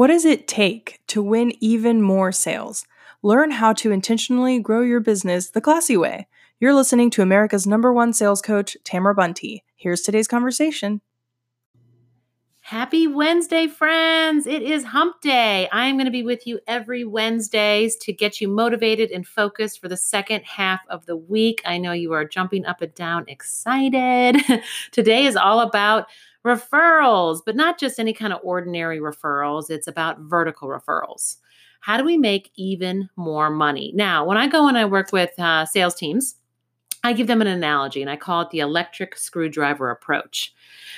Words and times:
What 0.00 0.06
does 0.06 0.24
it 0.24 0.48
take 0.48 1.02
to 1.08 1.22
win 1.22 1.52
even 1.62 2.00
more 2.00 2.32
sales? 2.32 2.86
Learn 3.22 3.50
how 3.50 3.74
to 3.74 3.90
intentionally 3.92 4.58
grow 4.58 4.80
your 4.80 4.98
business 4.98 5.50
the 5.50 5.60
classy 5.60 5.94
way. 5.94 6.26
You're 6.58 6.72
listening 6.72 7.10
to 7.10 7.22
America's 7.22 7.66
number 7.66 7.92
one 7.92 8.14
sales 8.14 8.40
coach, 8.40 8.78
Tamara 8.82 9.14
Bunte. 9.14 9.62
Here's 9.76 10.00
today's 10.00 10.26
conversation. 10.26 11.02
Happy 12.70 13.08
Wednesday, 13.08 13.66
friends. 13.66 14.46
It 14.46 14.62
is 14.62 14.84
hump 14.84 15.20
day. 15.20 15.68
I'm 15.72 15.96
going 15.96 16.04
to 16.04 16.12
be 16.12 16.22
with 16.22 16.46
you 16.46 16.60
every 16.68 17.04
Wednesdays 17.04 17.96
to 17.96 18.12
get 18.12 18.40
you 18.40 18.46
motivated 18.46 19.10
and 19.10 19.26
focused 19.26 19.80
for 19.80 19.88
the 19.88 19.96
second 19.96 20.44
half 20.44 20.78
of 20.88 21.04
the 21.04 21.16
week. 21.16 21.62
I 21.64 21.78
know 21.78 21.90
you 21.90 22.12
are 22.12 22.24
jumping 22.24 22.64
up 22.64 22.80
and 22.80 22.94
down 22.94 23.24
excited. 23.26 24.40
Today 24.92 25.24
is 25.24 25.34
all 25.34 25.58
about 25.58 26.06
referrals, 26.46 27.40
but 27.44 27.56
not 27.56 27.76
just 27.76 27.98
any 27.98 28.12
kind 28.12 28.32
of 28.32 28.38
ordinary 28.44 29.00
referrals. 29.00 29.68
It's 29.68 29.88
about 29.88 30.20
vertical 30.20 30.68
referrals. 30.68 31.38
How 31.80 31.96
do 31.96 32.04
we 32.04 32.16
make 32.16 32.52
even 32.54 33.10
more 33.16 33.50
money? 33.50 33.90
Now, 33.96 34.24
when 34.24 34.36
I 34.36 34.46
go 34.46 34.68
and 34.68 34.78
I 34.78 34.84
work 34.84 35.10
with 35.10 35.36
uh, 35.40 35.66
sales 35.66 35.96
teams, 35.96 36.36
I 37.02 37.14
give 37.14 37.26
them 37.26 37.40
an 37.40 37.46
analogy 37.46 38.02
and 38.02 38.10
I 38.10 38.16
call 38.16 38.42
it 38.42 38.50
the 38.50 38.60
electric 38.60 39.16
screwdriver 39.16 39.90
approach, 39.90 40.54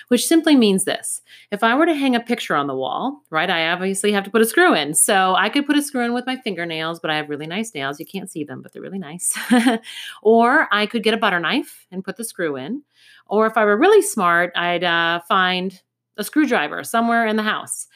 which 0.09 0.27
simply 0.27 0.56
means 0.56 0.84
this. 0.84 1.23
If 1.52 1.62
I 1.62 1.74
were 1.77 1.87
to 1.87 1.95
hang 1.95 2.16
a 2.16 2.20
picture 2.20 2.56
on 2.56 2.66
the 2.66 2.74
wall, 2.74 3.23
right, 3.30 3.48
I 3.48 3.69
obviously 3.70 4.12
have 4.12 4.24
to 4.24 4.30
put 4.30 4.43
a 4.43 4.45
screw 4.45 4.74
in. 4.74 4.95
So 4.95 5.34
I 5.37 5.48
could 5.48 5.66
put 5.66 5.77
a 5.77 5.83
screw 5.83 6.05
in 6.05 6.12
with 6.12 6.27
my 6.27 6.37
fingernails, 6.37 6.98
but 6.98 7.10
I 7.10 7.16
have 7.16 7.30
really 7.30 7.46
nice 7.46 7.73
nails. 7.74 8.01
You 8.01 8.07
can't 8.07 8.30
see 8.30 8.43
them, 8.43 8.62
but 8.62 8.73
they're 8.73 8.83
really 8.83 8.98
nice. 8.98 9.33
or 10.23 10.69
I 10.73 10.87
could 10.87 11.05
get 11.05 11.15
a 11.15 11.19
butter 11.19 11.38
knife 11.38 11.87
and 11.93 12.05
put 12.05 12.16
the 12.16 12.24
screw 12.24 12.57
in. 12.57 12.82
Or 13.27 13.46
if 13.46 13.57
I 13.57 13.65
were 13.65 13.77
really 13.77 14.02
smart, 14.02 14.52
I'd 14.57 14.84
uh, 14.84 15.21
find 15.29 15.80
a 16.16 16.24
screwdriver 16.24 16.84
somewhere 16.84 17.27
in 17.27 17.37
the 17.37 17.43
house. 17.43 17.87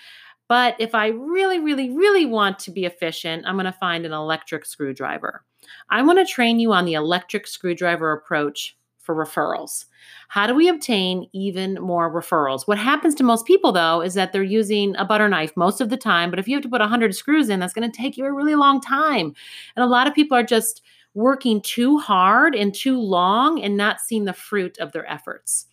But 0.48 0.76
if 0.78 0.94
I 0.94 1.08
really, 1.08 1.58
really, 1.58 1.90
really 1.90 2.26
want 2.26 2.58
to 2.60 2.70
be 2.70 2.84
efficient, 2.84 3.44
I'm 3.46 3.56
going 3.56 3.66
to 3.66 3.72
find 3.72 4.06
an 4.06 4.12
electric 4.12 4.64
screwdriver. 4.64 5.44
I 5.90 6.02
want 6.02 6.18
to 6.18 6.32
train 6.32 6.60
you 6.60 6.72
on 6.72 6.84
the 6.84 6.94
electric 6.94 7.46
screwdriver 7.46 8.12
approach 8.12 8.76
for 9.06 9.14
referrals. 9.14 9.86
How 10.28 10.46
do 10.46 10.54
we 10.54 10.68
obtain 10.68 11.28
even 11.32 11.74
more 11.74 12.12
referrals? 12.12 12.66
What 12.66 12.78
happens 12.78 13.14
to 13.16 13.24
most 13.24 13.46
people, 13.46 13.72
though, 13.72 14.02
is 14.02 14.14
that 14.14 14.32
they're 14.32 14.42
using 14.42 14.96
a 14.96 15.04
butter 15.04 15.28
knife 15.28 15.56
most 15.56 15.80
of 15.80 15.88
the 15.88 15.96
time. 15.96 16.28
But 16.30 16.40
if 16.40 16.48
you 16.48 16.56
have 16.56 16.62
to 16.64 16.68
put 16.68 16.80
100 16.80 17.14
screws 17.14 17.48
in, 17.48 17.60
that's 17.60 17.72
going 17.72 17.90
to 17.90 17.96
take 17.96 18.16
you 18.16 18.24
a 18.24 18.32
really 18.32 18.56
long 18.56 18.80
time. 18.80 19.34
And 19.76 19.84
a 19.84 19.86
lot 19.86 20.08
of 20.08 20.14
people 20.14 20.36
are 20.36 20.42
just 20.42 20.82
working 21.14 21.62
too 21.62 21.98
hard 21.98 22.54
and 22.54 22.74
too 22.74 23.00
long 23.00 23.62
and 23.62 23.76
not 23.76 24.00
seeing 24.00 24.24
the 24.24 24.32
fruit 24.32 24.76
of 24.78 24.92
their 24.92 25.10
efforts. 25.10 25.66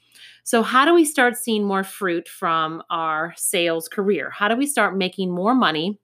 So, 0.44 0.62
how 0.64 0.86
do 0.86 0.94
we 0.94 1.06
start 1.06 1.38
seeing 1.38 1.64
more 1.64 1.84
fruit 1.84 2.28
from 2.28 2.84
our 2.90 3.34
sales 3.38 3.88
career? 3.88 4.30
How 4.30 4.48
do 4.48 4.56
we 4.56 4.68
start 4.68 4.98
making 4.98 5.32
more 5.32 5.56
money 5.56 6.00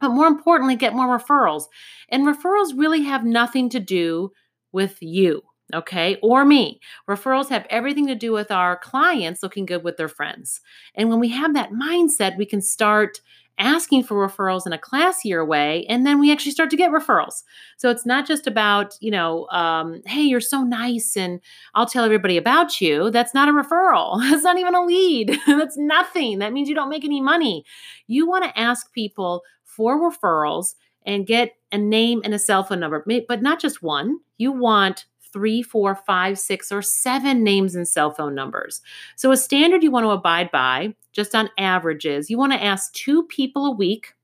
but 0.00 0.10
more 0.10 0.26
importantly, 0.26 0.76
get 0.76 0.94
more 0.94 1.18
referrals. 1.18 1.64
And 2.08 2.26
referrals 2.26 2.76
really 2.76 3.02
have 3.02 3.24
nothing 3.24 3.68
to 3.70 3.80
do 3.80 4.32
with 4.72 4.96
you, 5.00 5.42
okay, 5.74 6.16
or 6.22 6.44
me. 6.44 6.80
Referrals 7.08 7.50
have 7.50 7.66
everything 7.68 8.06
to 8.06 8.14
do 8.14 8.32
with 8.32 8.50
our 8.50 8.76
clients 8.76 9.42
looking 9.42 9.66
good 9.66 9.84
with 9.84 9.98
their 9.98 10.08
friends. 10.08 10.60
And 10.94 11.10
when 11.10 11.20
we 11.20 11.28
have 11.28 11.54
that 11.54 11.72
mindset, 11.72 12.38
we 12.38 12.46
can 12.46 12.62
start 12.62 13.20
asking 13.60 14.02
for 14.02 14.26
referrals 14.26 14.66
in 14.66 14.72
a 14.72 14.78
classier 14.78 15.46
way 15.46 15.86
and 15.88 16.04
then 16.06 16.18
we 16.18 16.32
actually 16.32 16.50
start 16.50 16.70
to 16.70 16.76
get 16.76 16.90
referrals. 16.90 17.42
So 17.76 17.90
it's 17.90 18.04
not 18.04 18.26
just 18.26 18.46
about 18.46 18.96
you 19.00 19.10
know 19.10 19.46
um, 19.48 20.02
hey 20.06 20.22
you're 20.22 20.40
so 20.40 20.62
nice 20.62 21.16
and 21.16 21.40
i'll 21.74 21.86
tell 21.86 22.04
everybody 22.04 22.36
about 22.36 22.80
you. 22.80 23.10
That's 23.10 23.34
not 23.34 23.48
a 23.48 23.52
referral. 23.52 24.20
That's 24.30 24.42
not 24.42 24.58
even 24.58 24.74
a 24.74 24.84
lead. 24.84 25.38
That's 25.46 25.76
nothing. 25.78 26.40
That 26.40 26.52
means 26.52 26.68
you 26.68 26.74
don't 26.74 26.90
make 26.90 27.04
any 27.04 27.20
money. 27.20 27.64
You 28.08 28.26
want 28.26 28.44
to 28.44 28.58
ask 28.58 28.92
people 28.92 29.42
for 29.64 29.98
referrals 29.98 30.74
and 31.06 31.26
get 31.26 31.52
a 31.72 31.78
name 31.78 32.20
and 32.24 32.34
a 32.34 32.38
cell 32.38 32.64
phone 32.64 32.80
number, 32.80 33.04
but 33.28 33.42
not 33.42 33.60
just 33.60 33.82
one. 33.82 34.18
You 34.36 34.52
want 34.52 35.06
three, 35.32 35.62
four, 35.62 35.94
five, 35.94 36.38
six, 36.38 36.70
or 36.72 36.82
seven 36.82 37.42
names 37.42 37.74
and 37.74 37.86
cell 37.86 38.10
phone 38.10 38.34
numbers. 38.34 38.80
So, 39.16 39.32
a 39.32 39.36
standard 39.36 39.82
you 39.82 39.90
want 39.90 40.04
to 40.04 40.10
abide 40.10 40.50
by, 40.50 40.94
just 41.12 41.34
on 41.34 41.50
averages, 41.58 42.30
you 42.30 42.38
want 42.38 42.52
to 42.52 42.62
ask 42.62 42.92
two 42.92 43.24
people 43.24 43.66
a 43.66 43.70
week 43.72 44.14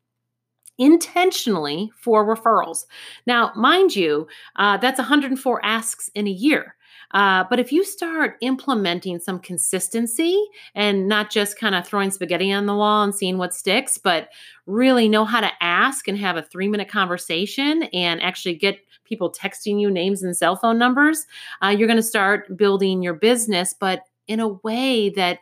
intentionally 0.79 1.91
for 1.97 2.25
referrals. 2.25 2.85
Now, 3.27 3.53
mind 3.57 3.97
you, 3.97 4.27
uh, 4.57 4.77
that's 4.77 4.99
104 4.99 5.65
asks 5.65 6.11
in 6.15 6.27
a 6.27 6.31
year. 6.31 6.77
Uh, 7.13 7.45
but 7.49 7.61
if 7.61 7.73
you 7.73 7.85
start 7.85 8.37
implementing 8.41 9.19
some 9.19 9.39
consistency 9.39 10.45
and 10.75 11.09
not 11.09 11.31
just 11.31 11.59
kind 11.59 11.75
of 11.75 11.87
throwing 11.87 12.11
spaghetti 12.11 12.53
on 12.53 12.67
the 12.67 12.75
wall 12.75 13.05
and 13.05 13.15
seeing 13.15 13.39
what 13.39 13.55
sticks, 13.55 13.97
but 13.97 14.29
really 14.67 15.09
know 15.09 15.25
how 15.25 15.41
to 15.41 15.51
ask 15.61 16.09
and 16.09 16.19
have 16.19 16.37
a 16.37 16.43
three 16.43 16.69
minute 16.69 16.89
conversation 16.89 17.85
and 17.85 18.21
actually 18.21 18.57
get 18.57 18.79
people 19.07 19.33
texting 19.33 19.81
you 19.81 19.91
names 19.91 20.23
and 20.23 20.37
cell 20.37 20.57
phone 20.57 20.79
numbers, 20.79 21.27
uh, 21.63 21.69
you're 21.69 21.89
going 21.89 21.97
to 21.97 22.03
start 22.03 22.57
building 22.57 23.03
your 23.03 23.15
business, 23.15 23.75
but 23.79 24.03
in 24.27 24.41
a 24.41 24.49
way 24.49 25.11
that 25.11 25.39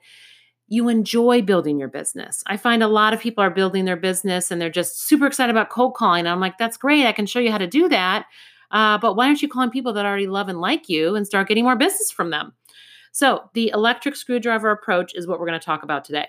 you 0.68 0.88
enjoy 0.88 1.42
building 1.42 1.78
your 1.78 1.88
business. 1.88 2.42
I 2.46 2.56
find 2.56 2.82
a 2.82 2.88
lot 2.88 3.12
of 3.12 3.20
people 3.20 3.44
are 3.44 3.50
building 3.50 3.84
their 3.84 3.96
business 3.96 4.50
and 4.50 4.60
they're 4.60 4.70
just 4.70 5.06
super 5.06 5.26
excited 5.26 5.50
about 5.50 5.70
cold 5.70 5.94
calling. 5.94 6.26
I'm 6.26 6.40
like, 6.40 6.58
that's 6.58 6.76
great. 6.76 7.06
I 7.06 7.12
can 7.12 7.26
show 7.26 7.38
you 7.38 7.52
how 7.52 7.58
to 7.58 7.66
do 7.66 7.88
that. 7.90 8.26
Uh, 8.70 8.98
but 8.98 9.14
why 9.14 9.26
aren't 9.26 9.42
you 9.42 9.48
calling 9.48 9.70
people 9.70 9.92
that 9.92 10.06
already 10.06 10.26
love 10.26 10.48
and 10.48 10.60
like 10.60 10.88
you 10.88 11.14
and 11.14 11.26
start 11.26 11.48
getting 11.48 11.64
more 11.64 11.76
business 11.76 12.10
from 12.10 12.30
them? 12.30 12.54
So, 13.12 13.48
the 13.54 13.68
electric 13.72 14.16
screwdriver 14.16 14.72
approach 14.72 15.14
is 15.14 15.28
what 15.28 15.38
we're 15.38 15.46
going 15.46 15.60
to 15.60 15.64
talk 15.64 15.84
about 15.84 16.04
today. 16.04 16.26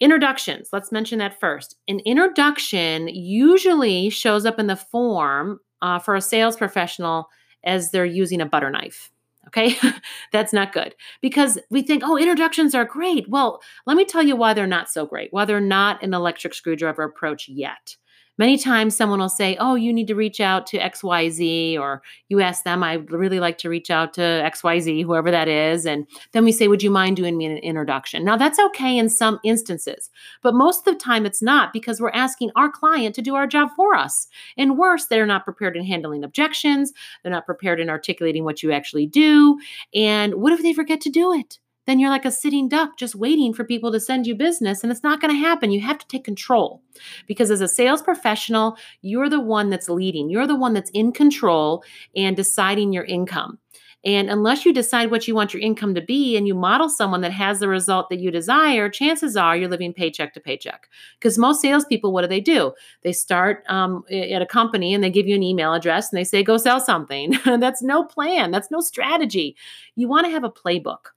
Introductions, 0.00 0.70
let's 0.72 0.90
mention 0.90 1.20
that 1.20 1.38
first. 1.38 1.76
An 1.86 2.00
introduction 2.00 3.06
usually 3.06 4.10
shows 4.10 4.44
up 4.44 4.58
in 4.58 4.66
the 4.66 4.76
form 4.76 5.60
uh, 5.82 5.98
for 5.98 6.14
a 6.14 6.20
sales 6.20 6.56
professional 6.56 7.28
as 7.64 7.90
they're 7.90 8.04
using 8.04 8.40
a 8.40 8.46
butter 8.46 8.70
knife. 8.70 9.10
Okay, 9.48 9.76
that's 10.32 10.52
not 10.52 10.72
good 10.72 10.94
because 11.20 11.58
we 11.70 11.82
think, 11.82 12.02
oh, 12.04 12.16
introductions 12.16 12.74
are 12.74 12.84
great. 12.84 13.28
Well, 13.28 13.60
let 13.86 13.96
me 13.96 14.04
tell 14.04 14.22
you 14.22 14.34
why 14.34 14.54
they're 14.54 14.66
not 14.66 14.90
so 14.90 15.06
great, 15.06 15.32
why 15.32 15.44
they're 15.44 15.60
not 15.60 16.02
an 16.02 16.14
electric 16.14 16.52
screwdriver 16.54 17.04
approach 17.04 17.48
yet. 17.48 17.96
Many 18.38 18.58
times 18.58 18.96
someone 18.96 19.18
will 19.18 19.28
say, 19.28 19.56
Oh, 19.58 19.74
you 19.74 19.92
need 19.92 20.06
to 20.08 20.14
reach 20.14 20.40
out 20.40 20.66
to 20.68 20.78
XYZ, 20.78 21.78
or 21.78 22.02
you 22.28 22.40
ask 22.40 22.64
them, 22.64 22.82
I 22.82 22.94
really 22.94 23.40
like 23.40 23.58
to 23.58 23.68
reach 23.68 23.90
out 23.90 24.14
to 24.14 24.20
XYZ, 24.20 25.04
whoever 25.04 25.30
that 25.30 25.48
is. 25.48 25.86
And 25.86 26.06
then 26.32 26.44
we 26.44 26.52
say, 26.52 26.68
Would 26.68 26.82
you 26.82 26.90
mind 26.90 27.16
doing 27.16 27.36
me 27.36 27.46
an 27.46 27.58
introduction? 27.58 28.24
Now, 28.24 28.36
that's 28.36 28.58
okay 28.58 28.98
in 28.98 29.08
some 29.08 29.40
instances, 29.44 30.10
but 30.42 30.54
most 30.54 30.86
of 30.86 30.94
the 30.94 31.00
time 31.00 31.26
it's 31.26 31.42
not 31.42 31.72
because 31.72 32.00
we're 32.00 32.10
asking 32.10 32.50
our 32.56 32.70
client 32.70 33.14
to 33.14 33.22
do 33.22 33.34
our 33.34 33.46
job 33.46 33.70
for 33.74 33.94
us. 33.94 34.28
And 34.56 34.78
worse, 34.78 35.06
they're 35.06 35.26
not 35.26 35.44
prepared 35.44 35.76
in 35.76 35.84
handling 35.84 36.24
objections, 36.24 36.92
they're 37.22 37.32
not 37.32 37.46
prepared 37.46 37.80
in 37.80 37.90
articulating 37.90 38.44
what 38.44 38.62
you 38.62 38.72
actually 38.72 39.06
do. 39.06 39.58
And 39.94 40.34
what 40.34 40.52
if 40.52 40.62
they 40.62 40.72
forget 40.72 41.00
to 41.02 41.10
do 41.10 41.32
it? 41.32 41.58
Then 41.86 41.98
you're 41.98 42.10
like 42.10 42.24
a 42.24 42.30
sitting 42.30 42.68
duck 42.68 42.98
just 42.98 43.14
waiting 43.14 43.52
for 43.52 43.64
people 43.64 43.90
to 43.92 44.00
send 44.00 44.26
you 44.26 44.34
business 44.34 44.82
and 44.82 44.92
it's 44.92 45.02
not 45.02 45.20
going 45.20 45.34
to 45.34 45.40
happen. 45.40 45.70
You 45.70 45.80
have 45.80 45.98
to 45.98 46.08
take 46.08 46.24
control 46.24 46.82
because 47.26 47.50
as 47.50 47.60
a 47.60 47.68
sales 47.68 48.02
professional, 48.02 48.76
you're 49.02 49.28
the 49.28 49.40
one 49.40 49.70
that's 49.70 49.88
leading, 49.88 50.28
you're 50.28 50.46
the 50.46 50.56
one 50.56 50.74
that's 50.74 50.90
in 50.90 51.12
control 51.12 51.82
and 52.14 52.36
deciding 52.36 52.92
your 52.92 53.04
income. 53.04 53.58
And 54.06 54.30
unless 54.30 54.64
you 54.64 54.72
decide 54.72 55.10
what 55.10 55.26
you 55.26 55.34
want 55.34 55.52
your 55.52 55.60
income 55.60 55.92
to 55.96 56.00
be 56.00 56.36
and 56.36 56.46
you 56.46 56.54
model 56.54 56.88
someone 56.88 57.22
that 57.22 57.32
has 57.32 57.58
the 57.58 57.66
result 57.66 58.08
that 58.10 58.20
you 58.20 58.30
desire, 58.30 58.88
chances 58.88 59.36
are 59.36 59.56
you're 59.56 59.68
living 59.68 59.92
paycheck 59.92 60.32
to 60.34 60.40
paycheck. 60.40 60.88
Because 61.18 61.36
most 61.36 61.60
salespeople, 61.60 62.12
what 62.12 62.22
do 62.22 62.28
they 62.28 62.40
do? 62.40 62.72
They 63.02 63.12
start 63.12 63.64
um, 63.68 64.04
at 64.08 64.42
a 64.42 64.46
company 64.46 64.94
and 64.94 65.02
they 65.02 65.10
give 65.10 65.26
you 65.26 65.34
an 65.34 65.42
email 65.42 65.74
address 65.74 66.12
and 66.12 66.18
they 66.18 66.24
say, 66.24 66.44
go 66.44 66.56
sell 66.56 66.78
something. 66.78 67.34
that's 67.44 67.82
no 67.82 68.04
plan, 68.04 68.52
that's 68.52 68.70
no 68.70 68.80
strategy. 68.80 69.56
You 69.96 70.06
want 70.06 70.26
to 70.26 70.30
have 70.30 70.44
a 70.44 70.50
playbook 70.50 71.15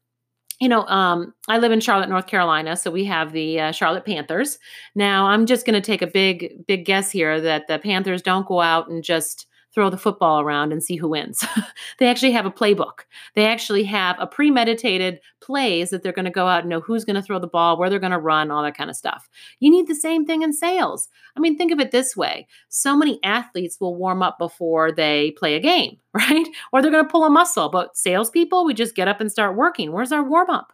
you 0.59 0.67
know, 0.67 0.85
um, 0.87 1.33
I 1.47 1.57
live 1.57 1.71
in 1.71 1.79
Charlotte, 1.79 2.09
North 2.09 2.27
Carolina, 2.27 2.75
so 2.75 2.91
we 2.91 3.05
have 3.05 3.31
the 3.31 3.59
uh, 3.59 3.71
Charlotte 3.71 4.05
Panthers. 4.05 4.59
Now, 4.93 5.27
I'm 5.27 5.45
just 5.45 5.65
going 5.65 5.81
to 5.81 5.85
take 5.85 6.01
a 6.01 6.07
big, 6.07 6.65
big 6.67 6.85
guess 6.85 7.11
here 7.11 7.39
that 7.39 7.67
the 7.67 7.79
Panthers 7.79 8.21
don't 8.21 8.47
go 8.47 8.59
out 8.59 8.89
and 8.89 9.03
just 9.03 9.47
throw 9.79 9.89
the 9.89 9.97
football 9.97 10.41
around 10.41 10.73
and 10.73 10.83
see 10.83 10.97
who 10.97 11.07
wins. 11.07 11.41
they 11.99 12.07
actually 12.07 12.33
have 12.33 12.45
a 12.45 12.51
playbook. 12.51 13.05
They 13.33 13.45
actually 13.45 13.85
have 13.85 14.17
a 14.19 14.27
premeditated 14.27 15.21
plays 15.39 15.89
that 15.89 16.03
they're 16.03 16.11
going 16.11 16.25
to 16.25 16.31
go 16.31 16.47
out 16.47 16.63
and 16.63 16.69
know 16.69 16.81
who's 16.81 17.05
going 17.05 17.15
to 17.15 17.21
throw 17.21 17.39
the 17.39 17.47
ball, 17.47 17.79
where 17.79 17.89
they're 17.89 17.97
going 17.97 18.11
to 18.11 18.19
run, 18.19 18.51
all 18.51 18.61
that 18.61 18.75
kind 18.75 18.89
of 18.89 18.97
stuff. 18.97 19.29
You 19.61 19.71
need 19.71 19.87
the 19.87 19.95
same 19.95 20.25
thing 20.25 20.41
in 20.41 20.51
sales. 20.51 21.07
I 21.37 21.39
mean, 21.39 21.57
think 21.57 21.71
of 21.71 21.79
it 21.79 21.91
this 21.91 22.13
way. 22.13 22.45
So 22.67 22.93
many 22.93 23.23
athletes 23.23 23.79
will 23.79 23.95
warm 23.95 24.21
up 24.21 24.37
before 24.37 24.91
they 24.91 25.31
play 25.37 25.55
a 25.55 25.61
game, 25.61 25.95
right? 26.13 26.47
Or 26.73 26.81
they're 26.81 26.91
going 26.91 27.05
to 27.05 27.09
pull 27.09 27.23
a 27.23 27.29
muscle. 27.29 27.69
But 27.69 27.95
salespeople, 27.95 28.65
we 28.65 28.73
just 28.73 28.95
get 28.95 29.07
up 29.07 29.21
and 29.21 29.31
start 29.31 29.55
working. 29.55 29.93
Where's 29.93 30.11
our 30.11 30.23
warm 30.23 30.49
up? 30.49 30.73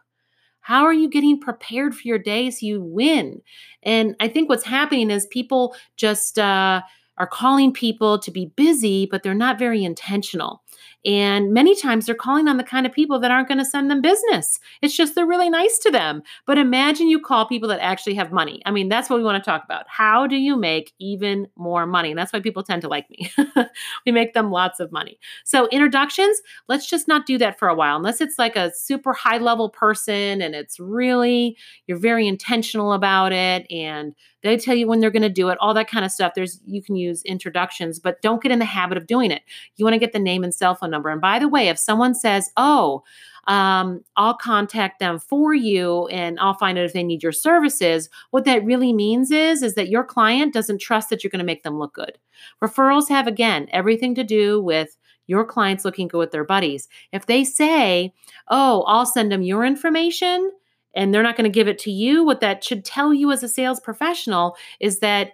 How 0.62 0.82
are 0.82 0.92
you 0.92 1.08
getting 1.08 1.38
prepared 1.38 1.94
for 1.94 2.08
your 2.08 2.18
day 2.18 2.50
so 2.50 2.66
you 2.66 2.82
win? 2.82 3.40
And 3.84 4.16
I 4.18 4.26
think 4.26 4.48
what's 4.48 4.64
happening 4.64 5.12
is 5.12 5.28
people 5.28 5.76
just 5.96 6.40
uh, 6.40 6.82
are 7.18 7.26
calling 7.26 7.72
people 7.72 8.18
to 8.18 8.30
be 8.30 8.52
busy, 8.56 9.06
but 9.10 9.22
they're 9.22 9.34
not 9.34 9.58
very 9.58 9.84
intentional. 9.84 10.62
And 11.04 11.52
many 11.52 11.74
times 11.74 12.06
they're 12.06 12.14
calling 12.14 12.48
on 12.48 12.56
the 12.56 12.64
kind 12.64 12.86
of 12.86 12.92
people 12.92 13.20
that 13.20 13.30
aren't 13.30 13.48
going 13.48 13.58
to 13.58 13.64
send 13.64 13.90
them 13.90 14.00
business. 14.00 14.58
It's 14.82 14.96
just 14.96 15.14
they're 15.14 15.26
really 15.26 15.50
nice 15.50 15.78
to 15.78 15.90
them. 15.90 16.22
But 16.46 16.58
imagine 16.58 17.08
you 17.08 17.20
call 17.20 17.46
people 17.46 17.68
that 17.68 17.80
actually 17.80 18.14
have 18.14 18.32
money. 18.32 18.60
I 18.66 18.70
mean, 18.70 18.88
that's 18.88 19.08
what 19.08 19.18
we 19.18 19.24
want 19.24 19.42
to 19.42 19.48
talk 19.48 19.64
about. 19.64 19.86
How 19.88 20.26
do 20.26 20.36
you 20.36 20.56
make 20.56 20.92
even 20.98 21.48
more 21.56 21.86
money? 21.86 22.10
And 22.10 22.18
that's 22.18 22.32
why 22.32 22.40
people 22.40 22.62
tend 22.62 22.82
to 22.82 22.88
like 22.88 23.08
me. 23.10 23.30
we 24.06 24.12
make 24.12 24.34
them 24.34 24.50
lots 24.50 24.80
of 24.80 24.90
money. 24.92 25.18
So, 25.44 25.68
introductions, 25.68 26.40
let's 26.68 26.88
just 26.88 27.08
not 27.08 27.26
do 27.26 27.38
that 27.38 27.58
for 27.58 27.68
a 27.68 27.74
while, 27.74 27.96
unless 27.96 28.20
it's 28.20 28.38
like 28.38 28.56
a 28.56 28.72
super 28.74 29.12
high 29.12 29.38
level 29.38 29.70
person 29.70 30.42
and 30.42 30.54
it's 30.54 30.80
really, 30.80 31.56
you're 31.86 31.98
very 31.98 32.26
intentional 32.26 32.92
about 32.92 33.32
it 33.32 33.66
and 33.70 34.14
they 34.46 34.56
tell 34.56 34.74
you 34.74 34.86
when 34.86 35.00
they're 35.00 35.10
going 35.10 35.22
to 35.22 35.28
do 35.28 35.48
it, 35.48 35.58
all 35.60 35.74
that 35.74 35.90
kind 35.90 36.04
of 36.04 36.12
stuff. 36.12 36.32
There's 36.34 36.60
you 36.66 36.82
can 36.82 36.96
use 36.96 37.22
introductions, 37.24 37.98
but 37.98 38.22
don't 38.22 38.42
get 38.42 38.52
in 38.52 38.58
the 38.58 38.64
habit 38.64 38.96
of 38.96 39.06
doing 39.06 39.30
it. 39.30 39.42
You 39.76 39.84
want 39.84 39.94
to 39.94 39.98
get 39.98 40.12
the 40.12 40.18
name 40.18 40.44
and 40.44 40.54
cell 40.66 40.74
phone 40.74 40.90
number. 40.90 41.10
And 41.10 41.20
by 41.20 41.38
the 41.38 41.48
way, 41.48 41.68
if 41.68 41.78
someone 41.78 42.14
says, 42.14 42.50
"Oh, 42.56 43.04
um, 43.46 44.02
I'll 44.16 44.34
contact 44.34 44.98
them 44.98 45.18
for 45.18 45.54
you 45.54 46.08
and 46.08 46.38
I'll 46.40 46.54
find 46.54 46.76
out 46.76 46.84
if 46.84 46.92
they 46.92 47.04
need 47.04 47.22
your 47.22 47.32
services. 47.32 48.08
What 48.30 48.44
that 48.44 48.64
really 48.64 48.92
means 48.92 49.30
is, 49.30 49.62
is 49.62 49.74
that 49.74 49.88
your 49.88 50.02
client 50.02 50.52
doesn't 50.52 50.80
trust 50.80 51.10
that 51.10 51.22
you're 51.22 51.30
going 51.30 51.38
to 51.38 51.44
make 51.44 51.62
them 51.62 51.78
look 51.78 51.94
good. 51.94 52.18
Referrals 52.62 53.08
have, 53.08 53.28
again, 53.28 53.68
everything 53.70 54.16
to 54.16 54.24
do 54.24 54.60
with 54.60 54.96
your 55.28 55.44
clients 55.44 55.84
looking 55.84 56.08
good 56.08 56.18
with 56.18 56.32
their 56.32 56.44
buddies. 56.44 56.88
If 57.12 57.26
they 57.26 57.44
say, 57.44 58.12
oh, 58.48 58.82
I'll 58.82 59.06
send 59.06 59.30
them 59.30 59.42
your 59.42 59.64
information, 59.64 60.50
and 60.94 61.12
they're 61.12 61.22
not 61.22 61.36
going 61.36 61.50
to 61.50 61.54
give 61.54 61.68
it 61.68 61.78
to 61.80 61.90
you, 61.92 62.24
what 62.24 62.40
that 62.40 62.64
should 62.64 62.84
tell 62.84 63.12
you 63.12 63.30
as 63.30 63.42
a 63.42 63.48
sales 63.48 63.78
professional 63.78 64.56
is 64.80 65.00
that 65.00 65.32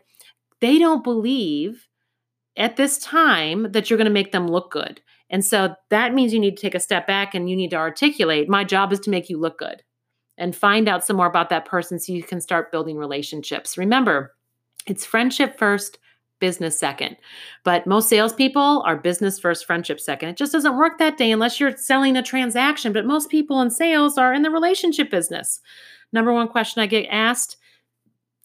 they 0.61 0.79
don't 0.79 1.05
believe 1.05 1.87
at 2.56 2.76
this 2.76 2.99
time 2.99 3.70
that 3.73 3.88
you're 3.88 3.96
going 3.96 4.06
to 4.06 4.11
make 4.11 4.32
them 4.32 4.49
look 4.49 4.70
good. 4.73 5.00
And 5.32 5.44
so 5.44 5.75
that 5.88 6.14
means 6.14 6.32
you 6.32 6.38
need 6.38 6.56
to 6.56 6.62
take 6.62 6.75
a 6.75 6.81
step 6.81 7.06
back 7.06 7.34
and 7.34 7.49
you 7.50 7.56
need 7.56 7.70
to 7.70 7.76
articulate 7.76 8.49
my 8.49 8.62
job 8.62 8.93
is 8.93 9.00
to 9.00 9.11
make 9.11 9.29
you 9.31 9.38
look 9.38 9.58
good 9.58 9.82
and 10.38 10.55
find 10.55 10.88
out 10.88 11.05
some 11.05 11.17
more 11.17 11.26
about 11.26 11.49
that 11.49 11.64
person 11.64 11.99
so 11.99 12.12
you 12.12 12.23
can 12.23 12.40
start 12.40 12.70
building 12.70 12.96
relationships. 12.99 13.79
Remember, 13.79 14.34
it's 14.87 15.06
friendship 15.06 15.58
first, 15.58 15.99
business 16.38 16.79
second. 16.79 17.17
But 17.62 17.87
most 17.87 18.08
salespeople 18.08 18.82
are 18.84 18.96
business 18.96 19.38
first, 19.38 19.64
friendship 19.64 20.00
second. 20.00 20.31
It 20.31 20.37
just 20.37 20.52
doesn't 20.52 20.76
work 20.76 20.99
that 20.99 21.17
day 21.17 21.31
unless 21.31 21.61
you're 21.61 21.76
selling 21.76 22.17
a 22.17 22.23
transaction. 22.23 22.93
But 22.93 23.06
most 23.06 23.31
people 23.31 23.61
in 23.61 23.70
sales 23.70 24.19
are 24.19 24.34
in 24.34 24.43
the 24.43 24.50
relationship 24.50 25.08
business. 25.08 25.61
Number 26.12 26.32
one 26.32 26.49
question 26.49 26.82
I 26.82 26.87
get 26.87 27.06
asked 27.11 27.56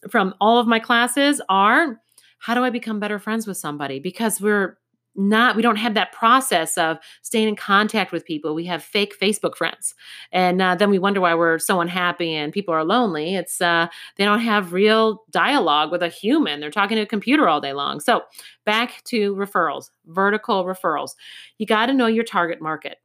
from 0.10 0.36
all 0.40 0.60
of 0.60 0.68
my 0.68 0.80
classes 0.80 1.42
are 1.50 2.00
how 2.38 2.54
do 2.54 2.64
I 2.64 2.70
become 2.70 3.00
better 3.00 3.18
friends 3.18 3.48
with 3.48 3.58
somebody? 3.58 4.00
Because 4.00 4.40
we're 4.40 4.78
not 5.18 5.56
we 5.56 5.62
don't 5.62 5.78
have 5.78 5.96
that 5.96 6.12
process 6.12 6.78
of 6.78 6.98
staying 7.24 7.48
in 7.48 7.56
contact 7.56 8.12
with 8.12 8.24
people. 8.24 8.54
We 8.54 8.66
have 8.66 8.84
fake 8.84 9.20
facebook 9.20 9.56
friends. 9.56 9.96
And 10.32 10.62
uh, 10.62 10.76
then 10.76 10.90
we 10.90 11.00
wonder 11.00 11.20
why 11.20 11.34
we're 11.34 11.60
so 11.60 11.82
unhappy 11.82 12.34
and 12.34 12.54
people 12.54 12.74
are 12.74 12.84
lonely. 12.84 13.36
It's 13.36 13.60
uh, 13.60 13.88
they 14.16 14.26
don't 14.26 14.42
have 14.42 14.74
real 14.74 15.24
dialogue 15.32 15.92
with 15.92 16.04
a 16.04 16.10
human. 16.10 16.60
They're 16.60 16.72
talking 16.72 16.98
to 16.98 17.04
a 17.04 17.08
computer 17.08 17.50
all 17.50 17.60
day 17.60 17.74
long. 17.74 18.00
So 18.00 18.22
back 18.66 19.04
to 19.06 19.36
referrals 19.36 19.90
vertical 20.06 20.64
referrals. 20.66 21.12
You 21.58 21.66
got 21.66 21.88
to 21.88 21.94
know 21.94 22.08
your 22.08 22.24
target 22.24 22.62
market 22.62 22.98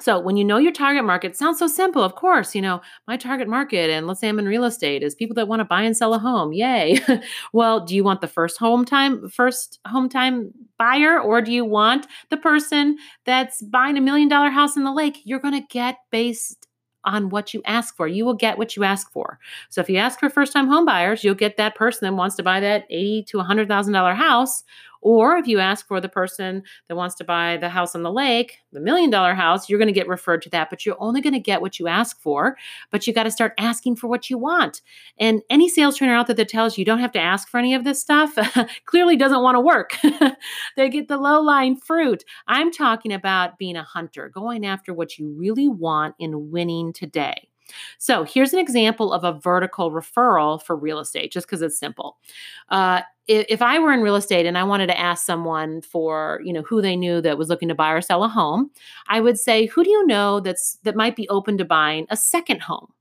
so 0.00 0.18
when 0.18 0.36
you 0.36 0.44
know 0.44 0.58
your 0.58 0.72
target 0.72 1.04
market, 1.04 1.36
sounds 1.36 1.58
so 1.60 1.68
simple. 1.68 2.02
Of 2.02 2.16
course, 2.16 2.54
you 2.56 2.62
know, 2.62 2.80
my 3.06 3.16
target 3.16 3.46
market, 3.46 3.88
and 3.88 4.06
let's 4.06 4.20
say 4.20 4.28
I'm 4.28 4.38
in 4.38 4.46
real 4.46 4.64
estate, 4.64 5.02
is 5.02 5.14
people 5.14 5.34
that 5.36 5.46
want 5.46 5.60
to 5.60 5.64
buy 5.64 5.82
and 5.82 5.96
sell 5.96 6.14
a 6.14 6.18
home. 6.18 6.52
Yay. 6.52 6.98
well, 7.52 7.84
do 7.84 7.94
you 7.94 8.02
want 8.02 8.20
the 8.20 8.26
first 8.26 8.58
home 8.58 8.84
time, 8.84 9.28
first 9.28 9.78
home 9.86 10.08
time 10.08 10.50
buyer, 10.78 11.20
or 11.20 11.40
do 11.40 11.52
you 11.52 11.64
want 11.64 12.06
the 12.30 12.36
person 12.36 12.96
that's 13.26 13.62
buying 13.62 13.96
a 13.96 14.00
million 14.00 14.28
dollar 14.28 14.50
house 14.50 14.76
in 14.76 14.82
the 14.82 14.92
lake? 14.92 15.20
You're 15.24 15.38
going 15.38 15.60
to 15.60 15.66
get 15.68 15.98
based 16.10 16.66
on 17.04 17.28
what 17.28 17.52
you 17.52 17.62
ask 17.64 17.96
for. 17.96 18.06
You 18.08 18.24
will 18.24 18.34
get 18.34 18.58
what 18.58 18.76
you 18.76 18.84
ask 18.84 19.10
for. 19.12 19.38
So 19.70 19.80
if 19.80 19.88
you 19.88 19.96
ask 19.98 20.18
for 20.20 20.30
first 20.30 20.52
time 20.52 20.68
home 20.68 20.84
buyers, 20.84 21.22
you'll 21.22 21.34
get 21.34 21.56
that 21.56 21.74
person 21.74 22.06
that 22.06 22.16
wants 22.16 22.36
to 22.36 22.42
buy 22.42 22.60
that 22.60 22.86
eighty 22.90 23.24
to 23.28 23.38
hundred 23.40 23.68
thousand 23.68 23.92
dollar 23.92 24.14
house 24.14 24.64
or 25.02 25.36
if 25.36 25.46
you 25.46 25.58
ask 25.58 25.86
for 25.86 26.00
the 26.00 26.08
person 26.08 26.62
that 26.88 26.96
wants 26.96 27.16
to 27.16 27.24
buy 27.24 27.58
the 27.58 27.68
house 27.68 27.94
on 27.94 28.02
the 28.02 28.12
lake, 28.12 28.58
the 28.72 28.80
million 28.80 29.10
dollar 29.10 29.34
house, 29.34 29.68
you're 29.68 29.78
going 29.78 29.88
to 29.88 29.92
get 29.92 30.08
referred 30.08 30.40
to 30.42 30.50
that, 30.50 30.70
but 30.70 30.86
you're 30.86 30.96
only 31.00 31.20
going 31.20 31.32
to 31.34 31.40
get 31.40 31.60
what 31.60 31.78
you 31.78 31.88
ask 31.88 32.20
for. 32.20 32.56
But 32.90 33.06
you 33.06 33.12
got 33.12 33.24
to 33.24 33.30
start 33.30 33.52
asking 33.58 33.96
for 33.96 34.06
what 34.06 34.30
you 34.30 34.38
want. 34.38 34.80
And 35.18 35.42
any 35.50 35.68
sales 35.68 35.98
trainer 35.98 36.14
out 36.14 36.28
there 36.28 36.36
that 36.36 36.48
tells 36.48 36.78
you 36.78 36.82
you 36.82 36.86
don't 36.86 37.00
have 37.00 37.12
to 37.12 37.20
ask 37.20 37.48
for 37.48 37.58
any 37.58 37.74
of 37.74 37.84
this 37.84 38.00
stuff 38.00 38.36
clearly 38.86 39.16
doesn't 39.16 39.42
want 39.42 39.56
to 39.56 39.60
work. 39.60 39.96
they 40.76 40.88
get 40.88 41.08
the 41.08 41.18
low 41.18 41.40
lying 41.40 41.76
fruit. 41.76 42.24
I'm 42.46 42.70
talking 42.70 43.12
about 43.12 43.58
being 43.58 43.76
a 43.76 43.82
hunter, 43.82 44.28
going 44.28 44.64
after 44.64 44.94
what 44.94 45.18
you 45.18 45.28
really 45.36 45.68
want 45.68 46.14
in 46.18 46.50
winning 46.50 46.92
today. 46.92 47.48
So 47.98 48.24
here's 48.24 48.52
an 48.52 48.58
example 48.58 49.12
of 49.12 49.24
a 49.24 49.32
vertical 49.32 49.90
referral 49.90 50.62
for 50.62 50.76
real 50.76 50.98
estate, 50.98 51.32
just 51.32 51.46
because 51.46 51.62
it's 51.62 51.78
simple. 51.78 52.18
Uh, 52.68 53.02
if, 53.26 53.46
if 53.48 53.62
I 53.62 53.78
were 53.78 53.92
in 53.92 54.00
real 54.00 54.16
estate 54.16 54.46
and 54.46 54.58
I 54.58 54.64
wanted 54.64 54.88
to 54.88 54.98
ask 54.98 55.24
someone 55.24 55.82
for, 55.82 56.40
you 56.44 56.52
know, 56.52 56.62
who 56.62 56.82
they 56.82 56.96
knew 56.96 57.20
that 57.20 57.38
was 57.38 57.48
looking 57.48 57.68
to 57.68 57.74
buy 57.74 57.92
or 57.92 58.00
sell 58.00 58.24
a 58.24 58.28
home, 58.28 58.70
I 59.08 59.20
would 59.20 59.38
say, 59.38 59.66
who 59.66 59.84
do 59.84 59.90
you 59.90 60.06
know 60.06 60.40
that's 60.40 60.78
that 60.82 60.96
might 60.96 61.16
be 61.16 61.28
open 61.28 61.58
to 61.58 61.64
buying 61.64 62.06
a 62.10 62.16
second 62.16 62.62
home? 62.62 62.92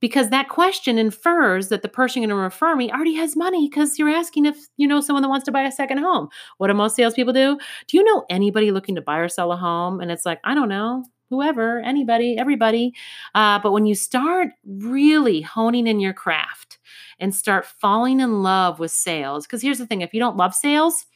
because 0.00 0.30
that 0.30 0.48
question 0.48 0.98
infers 0.98 1.68
that 1.68 1.82
the 1.82 1.88
person 1.88 2.22
going 2.22 2.30
to 2.30 2.34
refer 2.34 2.74
me 2.74 2.90
already 2.90 3.14
has 3.14 3.36
money 3.36 3.68
because 3.68 3.98
you're 3.98 4.08
asking 4.08 4.46
if 4.46 4.56
you 4.76 4.86
know 4.86 5.00
someone 5.00 5.22
that 5.22 5.28
wants 5.28 5.44
to 5.44 5.52
buy 5.52 5.62
a 5.62 5.72
second 5.72 5.98
home. 5.98 6.28
What 6.58 6.68
do 6.68 6.74
most 6.74 6.96
salespeople 6.96 7.32
do? 7.32 7.58
Do 7.86 7.96
you 7.96 8.04
know 8.04 8.24
anybody 8.30 8.70
looking 8.70 8.94
to 8.96 9.02
buy 9.02 9.18
or 9.18 9.28
sell 9.28 9.52
a 9.52 9.56
home? 9.56 10.00
And 10.00 10.10
it's 10.10 10.26
like, 10.26 10.40
I 10.44 10.54
don't 10.54 10.68
know 10.68 11.04
whoever, 11.30 11.80
anybody, 11.80 12.36
everybody. 12.36 12.92
Uh, 13.34 13.58
but 13.60 13.72
when 13.72 13.86
you 13.86 13.94
start 13.94 14.48
really 14.66 15.40
honing 15.40 15.86
in 15.86 16.00
your 16.00 16.12
craft 16.12 16.78
and 17.18 17.34
start 17.34 17.64
falling 17.64 18.20
in 18.20 18.42
love 18.42 18.78
with 18.78 18.90
sales, 18.90 19.46
because 19.46 19.62
here's 19.62 19.78
the 19.78 19.86
thing 19.86 20.02
if 20.02 20.12
you 20.12 20.20
don't 20.20 20.36
love 20.36 20.54
sales, 20.54 21.06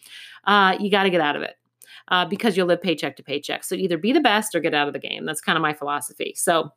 uh, 0.44 0.76
you 0.80 0.90
got 0.90 1.02
to 1.02 1.10
get 1.10 1.20
out 1.20 1.36
of 1.36 1.42
it. 1.42 1.56
Uh, 2.08 2.26
because 2.26 2.54
you'll 2.54 2.66
live 2.66 2.82
paycheck 2.82 3.16
to 3.16 3.22
paycheck. 3.22 3.64
So 3.64 3.74
either 3.74 3.96
be 3.96 4.12
the 4.12 4.20
best 4.20 4.54
or 4.54 4.60
get 4.60 4.74
out 4.74 4.86
of 4.86 4.92
the 4.92 4.98
game. 4.98 5.24
That's 5.24 5.40
kind 5.40 5.56
of 5.56 5.62
my 5.62 5.72
philosophy. 5.72 6.34
So 6.36 6.70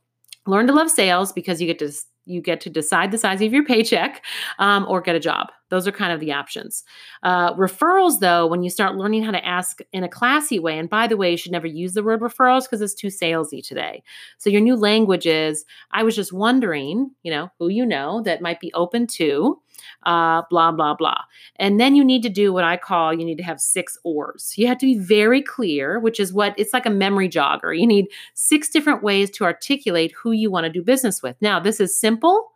learn 0.45 0.67
to 0.67 0.73
love 0.73 0.89
sales 0.89 1.33
because 1.33 1.59
you 1.59 1.67
get 1.67 1.79
to 1.79 1.91
you 2.27 2.41
get 2.41 2.61
to 2.61 2.69
decide 2.69 3.11
the 3.11 3.17
size 3.17 3.41
of 3.41 3.53
your 3.53 3.63
paycheck 3.65 4.23
um, 4.59 4.85
or 4.87 5.01
get 5.01 5.15
a 5.15 5.19
job. 5.19 5.47
Those 5.69 5.87
are 5.87 5.91
kind 5.91 6.13
of 6.13 6.19
the 6.19 6.31
options. 6.31 6.83
Uh, 7.23 7.53
referrals, 7.55 8.19
though, 8.19 8.47
when 8.47 8.63
you 8.63 8.69
start 8.69 8.95
learning 8.95 9.23
how 9.23 9.31
to 9.31 9.45
ask 9.45 9.79
in 9.91 10.03
a 10.03 10.09
classy 10.09 10.59
way, 10.59 10.77
and 10.79 10.89
by 10.89 11.07
the 11.07 11.17
way, 11.17 11.31
you 11.31 11.37
should 11.37 11.51
never 11.51 11.67
use 11.67 11.93
the 11.93 12.03
word 12.03 12.21
referrals 12.21 12.63
because 12.63 12.81
it's 12.81 12.93
too 12.93 13.07
salesy 13.07 13.65
today. 13.65 14.01
So 14.37 14.49
your 14.49 14.61
new 14.61 14.75
language 14.75 15.25
is 15.25 15.65
I 15.91 16.03
was 16.03 16.15
just 16.15 16.31
wondering, 16.31 17.11
you 17.23 17.31
know, 17.31 17.49
who 17.59 17.67
you 17.67 17.85
know 17.85 18.21
that 18.23 18.41
might 18.41 18.59
be 18.59 18.71
open 18.73 19.07
to 19.07 19.59
uh, 20.03 20.41
blah, 20.49 20.71
blah, 20.71 20.93
blah. 20.93 21.21
And 21.57 21.79
then 21.79 21.95
you 21.95 22.03
need 22.03 22.23
to 22.23 22.29
do 22.29 22.53
what 22.53 22.63
I 22.63 22.77
call 22.77 23.13
you 23.13 23.25
need 23.25 23.37
to 23.37 23.43
have 23.43 23.59
six 23.59 23.97
ors. 24.03 24.53
You 24.57 24.67
have 24.67 24.77
to 24.79 24.85
be 24.85 24.97
very 24.97 25.41
clear, 25.41 25.99
which 25.99 26.19
is 26.19 26.33
what 26.33 26.53
it's 26.57 26.73
like 26.73 26.85
a 26.85 26.91
memory 26.91 27.29
jogger. 27.29 27.77
You 27.77 27.87
need 27.87 28.07
six 28.33 28.69
different 28.69 29.03
ways 29.03 29.29
to 29.31 29.43
articulate 29.43 30.13
who 30.13 30.31
you 30.31 30.51
want 30.51 30.65
to 30.65 30.71
do 30.71 30.83
business 30.83 31.21
with. 31.21 31.35
Now, 31.41 31.59
this 31.59 31.79
is 31.79 31.99
simple, 31.99 32.51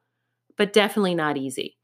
but 0.57 0.73
definitely 0.73 1.15
not 1.15 1.37
easy. 1.37 1.77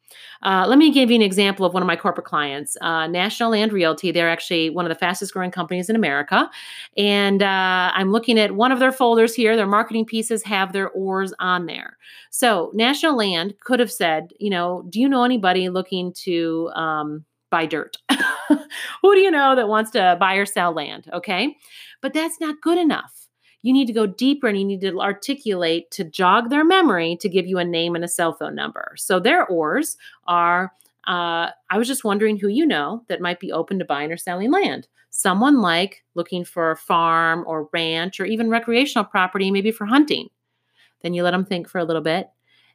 Uh, 0.44 0.66
let 0.68 0.78
me 0.78 0.92
give 0.92 1.10
you 1.10 1.16
an 1.16 1.22
example 1.22 1.66
of 1.66 1.74
one 1.74 1.84
of 1.84 1.88
my 1.88 1.96
corporate 1.96 2.26
clients, 2.26 2.78
uh, 2.82 3.08
National 3.08 3.52
Land 3.52 3.74
Realty. 3.74 4.12
They're 4.12 4.30
actually 4.30 4.70
one 4.70 4.86
of 4.86 4.90
the 4.90 4.96
fastest 4.96 5.34
growing 5.34 5.52
companies 5.52 5.90
in 5.90 5.96
America. 5.96 6.50
And 6.96 7.42
uh, 7.42 7.92
I'm 7.94 8.12
looking 8.12 8.40
at 8.40 8.54
one 8.54 8.72
of 8.72 8.80
their 8.80 8.92
folders 8.92 9.34
here. 9.34 9.56
Their 9.56 9.68
marketing 9.68 10.06
pieces 10.06 10.44
have 10.44 10.74
their 10.74 10.90
ors 10.92 11.34
on 11.40 11.66
there. 11.66 11.98
So 12.30 12.72
National 12.74 13.16
Land 13.16 13.56
could 13.62 13.80
have 13.80 13.92
said, 13.92 14.32
you 14.40 14.50
know, 14.50 14.86
do 14.90 15.00
you 15.00 15.10
know 15.10 15.24
anybody 15.24 15.70
looking 15.70 16.14
to 16.24 16.70
um, 16.76 17.26
buy 17.50 17.66
dirt? 17.66 17.98
Who 19.02 19.16
do 19.16 19.20
you 19.20 19.32
know 19.32 19.56
that 19.56 19.68
wants 19.68 19.92
to 19.92 20.18
buy 20.20 20.36
or 20.36 20.46
sell 20.46 20.72
land? 20.74 21.10
Okay. 21.14 21.56
But 22.02 22.14
that's 22.14 22.40
not 22.40 22.62
good 22.62 22.78
enough 22.78 23.27
you 23.62 23.74
need 23.74 23.88
to 23.88 23.94
go 23.94 24.06
deeper 24.06 24.48
and 24.48 24.58
you 24.60 24.66
need 24.66 24.82
to 24.82 25.00
articulate 25.00 25.92
to 25.92 26.04
jog 26.04 26.50
their 26.50 26.64
memory 26.64 27.18
to 27.22 27.30
give 27.30 27.48
you 27.48 27.58
a 27.58 27.66
name 27.66 27.96
and 27.96 28.04
a 28.04 28.08
cell 28.08 28.34
phone 28.34 28.56
number. 28.56 28.94
So 28.98 29.20
their 29.20 29.46
ors 29.46 29.98
are 30.28 30.72
uh, 31.08 31.52
I 31.70 31.78
was 31.78 31.88
just 31.88 32.04
wondering 32.04 32.38
who 32.38 32.50
you 32.50 32.66
know 32.66 33.04
that 33.08 33.22
might 33.22 33.40
be 33.40 33.52
open 33.52 33.80
to 33.80 33.86
buying 33.86 34.12
or 34.12 34.18
selling 34.18 34.52
land. 34.52 34.88
Someone 35.10 35.62
like 35.62 36.04
looking 36.16 36.44
for 36.44 36.72
a 36.72 36.78
farm 36.78 37.46
or 37.48 37.70
ranch 37.72 38.20
or 38.20 38.26
even 38.26 38.50
recreational 38.50 39.06
property, 39.06 39.50
maybe 39.50 39.72
for 39.72 39.86
hunting. 39.86 40.28
Then 41.02 41.14
you 41.14 41.24
let 41.24 41.32
them 41.32 41.46
think 41.46 41.70
for 41.70 41.80
a 41.80 41.86
little 41.86 42.02
bit. 42.02 42.30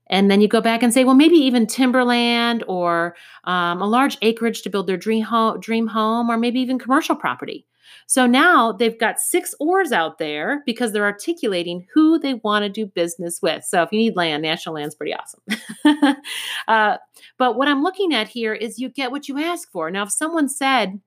And 0.09 0.31
then 0.31 0.41
you 0.41 0.49
go 0.49 0.63
back 0.63 0.83
and 0.83 0.93
say, 0.93 1.05
well, 1.05 1.15
maybe 1.15 1.37
even 1.37 1.67
timberland 1.67 2.65
or 2.67 3.15
um, 3.45 3.81
a 3.81 3.87
large 3.87 4.17
acreage 4.23 4.63
to 4.63 4.71
build 4.71 4.87
their 4.87 4.97
dream 4.97 5.25
home, 5.25 5.61
dream 5.61 5.87
home, 5.87 6.31
or 6.31 6.37
maybe 6.37 6.61
even 6.61 6.79
commercial 6.79 7.15
property. 7.15 7.67
So 8.07 8.27
now 8.27 8.73
they've 8.73 8.99
got 8.99 9.21
six 9.21 9.55
ors 9.61 9.93
out 9.93 10.19
there 10.19 10.63
because 10.67 10.93
they're 10.93 11.05
articulating 11.05 11.87
who 11.93 12.19
they 12.19 12.35
want 12.35 12.65
to 12.65 12.69
do 12.69 12.87
business 12.87 13.41
with. 13.43 13.65
So 13.65 13.83
if 13.83 13.93
you 13.93 13.99
need 13.99 14.17
land, 14.17 14.43
national 14.43 14.75
land's 14.75 14.95
pretty 14.95 15.15
awesome. 15.15 16.17
uh, 16.69 16.97
but 17.39 17.57
what 17.57 17.69
I'm 17.69 17.83
looking 17.83 18.13
at 18.15 18.29
here 18.29 18.55
is 18.55 18.79
you 18.79 18.89
get 18.89 19.11
what 19.11 19.29
you 19.29 19.39
ask 19.39 19.71
for. 19.71 19.91
Now, 19.91 20.03
if 20.05 20.13
someone 20.13 20.49
said, 20.49 21.01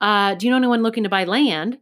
uh, 0.00 0.34
Do 0.34 0.46
you 0.46 0.50
know 0.50 0.56
anyone 0.56 0.82
looking 0.82 1.04
to 1.04 1.08
buy 1.08 1.24
land? 1.24 1.78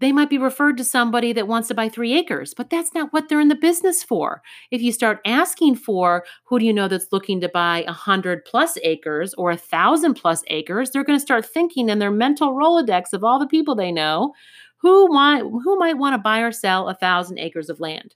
They 0.00 0.12
might 0.12 0.30
be 0.30 0.38
referred 0.38 0.76
to 0.78 0.84
somebody 0.84 1.32
that 1.32 1.46
wants 1.46 1.68
to 1.68 1.74
buy 1.74 1.88
three 1.88 2.14
acres, 2.14 2.54
but 2.54 2.70
that's 2.70 2.94
not 2.94 3.12
what 3.12 3.28
they're 3.28 3.40
in 3.40 3.48
the 3.48 3.54
business 3.54 4.02
for. 4.02 4.42
If 4.70 4.82
you 4.82 4.92
start 4.92 5.20
asking 5.24 5.76
for 5.76 6.24
who 6.44 6.58
do 6.58 6.66
you 6.66 6.72
know 6.72 6.88
that's 6.88 7.12
looking 7.12 7.40
to 7.42 7.48
buy 7.48 7.84
a 7.86 7.92
hundred 7.92 8.44
plus 8.44 8.78
acres 8.82 9.34
or 9.34 9.50
a 9.50 9.56
thousand 9.56 10.14
plus 10.14 10.42
acres, 10.48 10.90
they're 10.90 11.04
going 11.04 11.18
to 11.18 11.24
start 11.24 11.46
thinking 11.46 11.88
in 11.88 11.98
their 11.98 12.10
mental 12.10 12.54
Rolodex 12.54 13.12
of 13.12 13.22
all 13.22 13.38
the 13.38 13.46
people 13.46 13.74
they 13.74 13.92
know 13.92 14.32
who 14.78 15.08
might 15.08 15.42
who 15.42 15.76
might 15.78 15.98
want 15.98 16.14
to 16.14 16.18
buy 16.18 16.40
or 16.40 16.52
sell 16.52 16.88
a 16.88 16.94
thousand 16.94 17.38
acres 17.38 17.68
of 17.68 17.80
land. 17.80 18.14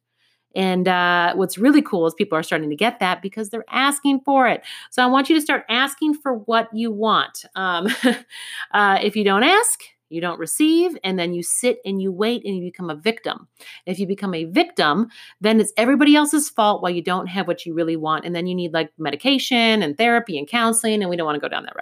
And 0.57 0.87
uh, 0.87 1.35
what's 1.35 1.59
really 1.59 1.83
cool 1.83 2.07
is 2.07 2.15
people 2.15 2.39
are 2.39 2.43
starting 2.43 2.71
to 2.71 2.77
get 2.77 3.01
that 3.01 3.23
because 3.23 3.51
they're 3.51 3.65
asking 3.71 4.21
for 4.25 4.47
it. 4.47 4.63
So 4.91 5.03
I 5.03 5.07
want 5.07 5.29
you 5.29 5.35
to 5.35 5.43
start 5.43 5.65
asking 5.69 6.15
for 6.15 6.35
what 6.35 6.69
you 6.73 6.93
want. 6.93 7.45
Um, 7.57 7.89
uh, 8.73 8.99
if 9.03 9.17
you 9.17 9.25
don't 9.25 9.43
ask, 9.43 9.81
you 10.15 10.21
don't 10.21 10.39
receive, 10.39 10.97
and 11.05 11.19
then 11.19 11.35
you 11.35 11.43
sit 11.43 11.79
and 11.85 12.01
you 12.01 12.13
wait 12.13 12.45
and 12.45 12.57
you 12.57 12.63
become 12.63 12.91
a 12.91 12.95
victim. 12.95 13.49
If 13.87 13.99
you 13.99 14.07
become 14.07 14.35
a 14.35 14.45
victim, 14.45 15.09
then 15.41 15.61
it's 15.61 15.73
everybody 15.77 16.17
else's 16.17 16.49
fault 16.49 16.83
while 16.83 16.93
you 16.93 17.03
don't 17.03 17.27
have 17.27 17.47
what 17.47 17.67
you 17.67 17.75
really 17.75 17.97
want. 17.97 18.25
And 18.25 18.35
then 18.35 18.47
you 18.47 18.55
need 18.55 18.73
like 18.73 18.91
medication 18.99 19.83
and 19.83 19.99
therapy 19.99 20.39
and 20.39 20.49
counseling, 20.49 21.03
and 21.03 21.11
we 21.11 21.17
don't 21.17 21.27
want 21.27 21.37
to 21.37 21.41
go 21.41 21.49
down 21.49 21.65
that 21.65 21.77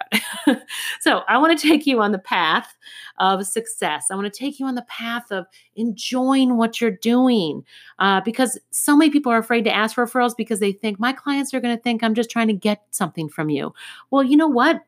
road. 0.49 0.63
so 1.01 1.23
I 1.29 1.39
want 1.39 1.59
to 1.59 1.69
take 1.69 1.87
you 1.87 2.01
on 2.01 2.13
the 2.13 2.19
path 2.19 2.75
of 3.19 3.47
success. 3.47 4.07
I 4.11 4.15
want 4.15 4.33
to 4.33 4.39
take 4.39 4.59
you 4.59 4.67
on 4.67 4.75
the 4.75 4.83
path 4.83 5.31
of 5.31 5.47
enjoying 5.77 6.57
what 6.57 6.81
you're 6.81 6.91
doing 6.91 7.65
uh, 7.99 8.21
because 8.23 8.59
so 8.71 8.97
many 8.97 9.11
people 9.11 9.31
are 9.31 9.39
afraid 9.39 9.65
to 9.65 9.75
ask 9.75 9.95
for 9.95 10.07
referrals 10.07 10.37
because 10.37 10.61
they 10.61 10.73
think 10.73 10.99
my 10.99 11.13
clients 11.13 11.53
are 11.55 11.61
going 11.61 11.77
to 11.77 11.83
think 11.83 12.03
I'm 12.03 12.15
just 12.15 12.31
trying 12.31 12.49
to 12.49 12.55
get 12.55 12.83
something 12.91 13.29
from 13.29 13.51
you. 13.51 13.73
Well, 14.11 14.23
you 14.23 14.37
know 14.37 14.49
what? 14.49 14.83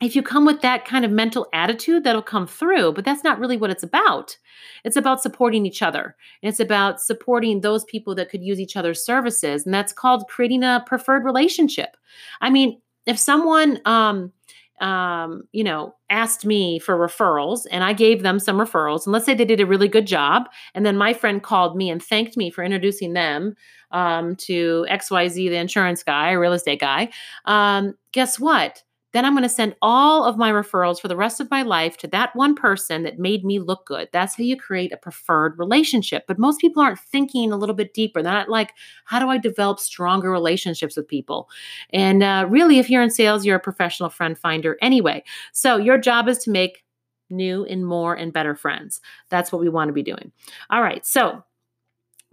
If 0.00 0.16
you 0.16 0.22
come 0.22 0.46
with 0.46 0.62
that 0.62 0.86
kind 0.86 1.04
of 1.04 1.10
mental 1.10 1.46
attitude, 1.52 2.04
that'll 2.04 2.22
come 2.22 2.46
through, 2.46 2.92
but 2.94 3.04
that's 3.04 3.22
not 3.22 3.38
really 3.38 3.58
what 3.58 3.70
it's 3.70 3.82
about. 3.82 4.38
It's 4.82 4.96
about 4.96 5.22
supporting 5.22 5.66
each 5.66 5.82
other. 5.82 6.16
And 6.42 6.48
it's 6.48 6.60
about 6.60 7.00
supporting 7.00 7.60
those 7.60 7.84
people 7.84 8.14
that 8.14 8.30
could 8.30 8.42
use 8.42 8.58
each 8.58 8.76
other's 8.76 9.04
services. 9.04 9.66
And 9.66 9.74
that's 9.74 9.92
called 9.92 10.28
creating 10.28 10.62
a 10.62 10.82
preferred 10.86 11.24
relationship. 11.24 11.96
I 12.40 12.48
mean, 12.48 12.80
if 13.04 13.18
someone, 13.18 13.80
um, 13.84 14.32
um, 14.80 15.42
you 15.52 15.62
know, 15.62 15.94
asked 16.08 16.46
me 16.46 16.78
for 16.78 16.96
referrals 16.96 17.66
and 17.70 17.84
I 17.84 17.92
gave 17.92 18.22
them 18.22 18.38
some 18.38 18.56
referrals, 18.56 19.04
and 19.04 19.12
let's 19.12 19.26
say 19.26 19.34
they 19.34 19.44
did 19.44 19.60
a 19.60 19.66
really 19.66 19.88
good 19.88 20.06
job, 20.06 20.48
and 20.74 20.86
then 20.86 20.96
my 20.96 21.12
friend 21.12 21.42
called 21.42 21.76
me 21.76 21.90
and 21.90 22.02
thanked 22.02 22.38
me 22.38 22.50
for 22.50 22.64
introducing 22.64 23.12
them 23.12 23.54
um, 23.90 24.36
to 24.36 24.86
XYZ, 24.88 25.34
the 25.34 25.56
insurance 25.56 26.02
guy 26.02 26.30
real 26.32 26.54
estate 26.54 26.80
guy, 26.80 27.10
um, 27.44 27.94
guess 28.12 28.40
what? 28.40 28.82
Then 29.12 29.24
I'm 29.24 29.32
going 29.32 29.42
to 29.42 29.48
send 29.48 29.74
all 29.82 30.24
of 30.24 30.36
my 30.36 30.52
referrals 30.52 31.00
for 31.00 31.08
the 31.08 31.16
rest 31.16 31.40
of 31.40 31.50
my 31.50 31.62
life 31.62 31.96
to 31.98 32.06
that 32.08 32.34
one 32.36 32.54
person 32.54 33.02
that 33.02 33.18
made 33.18 33.44
me 33.44 33.58
look 33.58 33.86
good. 33.86 34.08
That's 34.12 34.36
how 34.36 34.44
you 34.44 34.56
create 34.56 34.92
a 34.92 34.96
preferred 34.96 35.58
relationship. 35.58 36.24
But 36.28 36.38
most 36.38 36.60
people 36.60 36.82
aren't 36.82 36.98
thinking 36.98 37.52
a 37.52 37.56
little 37.56 37.74
bit 37.74 37.94
deeper. 37.94 38.22
They're 38.22 38.32
not 38.32 38.48
like, 38.48 38.72
how 39.04 39.18
do 39.18 39.28
I 39.28 39.38
develop 39.38 39.80
stronger 39.80 40.30
relationships 40.30 40.96
with 40.96 41.08
people? 41.08 41.48
And 41.92 42.22
uh, 42.22 42.46
really, 42.48 42.78
if 42.78 42.88
you're 42.88 43.02
in 43.02 43.10
sales, 43.10 43.44
you're 43.44 43.56
a 43.56 43.60
professional 43.60 44.10
friend 44.10 44.38
finder 44.38 44.78
anyway. 44.80 45.24
So 45.52 45.76
your 45.76 45.98
job 45.98 46.28
is 46.28 46.38
to 46.38 46.50
make 46.50 46.84
new 47.30 47.64
and 47.64 47.86
more 47.86 48.14
and 48.14 48.32
better 48.32 48.54
friends. 48.54 49.00
That's 49.28 49.52
what 49.52 49.60
we 49.60 49.68
want 49.68 49.88
to 49.88 49.92
be 49.92 50.02
doing. 50.02 50.32
All 50.70 50.82
right. 50.82 51.04
So 51.06 51.44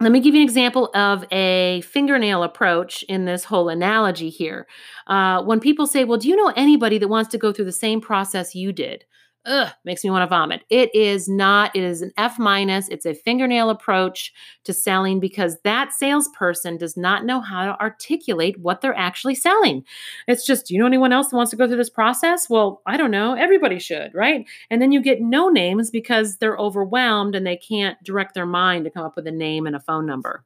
let 0.00 0.12
me 0.12 0.20
give 0.20 0.34
you 0.34 0.40
an 0.42 0.46
example 0.46 0.90
of 0.94 1.24
a 1.32 1.80
fingernail 1.80 2.44
approach 2.44 3.02
in 3.04 3.24
this 3.24 3.44
whole 3.44 3.68
analogy 3.68 4.30
here. 4.30 4.66
Uh, 5.08 5.42
when 5.42 5.58
people 5.58 5.86
say, 5.86 6.04
Well, 6.04 6.18
do 6.18 6.28
you 6.28 6.36
know 6.36 6.52
anybody 6.56 6.98
that 6.98 7.08
wants 7.08 7.30
to 7.30 7.38
go 7.38 7.52
through 7.52 7.64
the 7.64 7.72
same 7.72 8.00
process 8.00 8.54
you 8.54 8.72
did? 8.72 9.04
Ugh, 9.46 9.72
makes 9.84 10.04
me 10.04 10.10
want 10.10 10.22
to 10.22 10.26
vomit. 10.26 10.62
It 10.68 10.94
is 10.94 11.28
not, 11.28 11.74
it 11.74 11.82
is 11.82 12.02
an 12.02 12.12
F 12.16 12.38
minus. 12.38 12.88
It's 12.88 13.06
a 13.06 13.14
fingernail 13.14 13.70
approach 13.70 14.32
to 14.64 14.72
selling 14.72 15.20
because 15.20 15.58
that 15.64 15.92
salesperson 15.92 16.76
does 16.76 16.96
not 16.96 17.24
know 17.24 17.40
how 17.40 17.66
to 17.66 17.80
articulate 17.80 18.58
what 18.60 18.80
they're 18.80 18.96
actually 18.96 19.34
selling. 19.34 19.84
It's 20.26 20.46
just, 20.46 20.66
do 20.66 20.74
you 20.74 20.80
know 20.80 20.86
anyone 20.86 21.12
else 21.12 21.28
that 21.28 21.36
wants 21.36 21.50
to 21.50 21.56
go 21.56 21.66
through 21.66 21.76
this 21.76 21.90
process? 21.90 22.48
Well, 22.50 22.82
I 22.86 22.96
don't 22.96 23.10
know. 23.10 23.34
Everybody 23.34 23.78
should, 23.78 24.12
right? 24.14 24.46
And 24.70 24.82
then 24.82 24.92
you 24.92 25.02
get 25.02 25.20
no 25.20 25.48
names 25.48 25.90
because 25.90 26.36
they're 26.36 26.56
overwhelmed 26.56 27.34
and 27.34 27.46
they 27.46 27.56
can't 27.56 28.02
direct 28.04 28.34
their 28.34 28.46
mind 28.46 28.84
to 28.84 28.90
come 28.90 29.04
up 29.04 29.16
with 29.16 29.26
a 29.26 29.32
name 29.32 29.66
and 29.66 29.76
a 29.76 29.80
phone 29.80 30.06
number. 30.06 30.44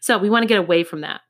So 0.00 0.18
we 0.18 0.30
want 0.30 0.42
to 0.42 0.48
get 0.48 0.58
away 0.58 0.84
from 0.84 1.02
that. 1.02 1.20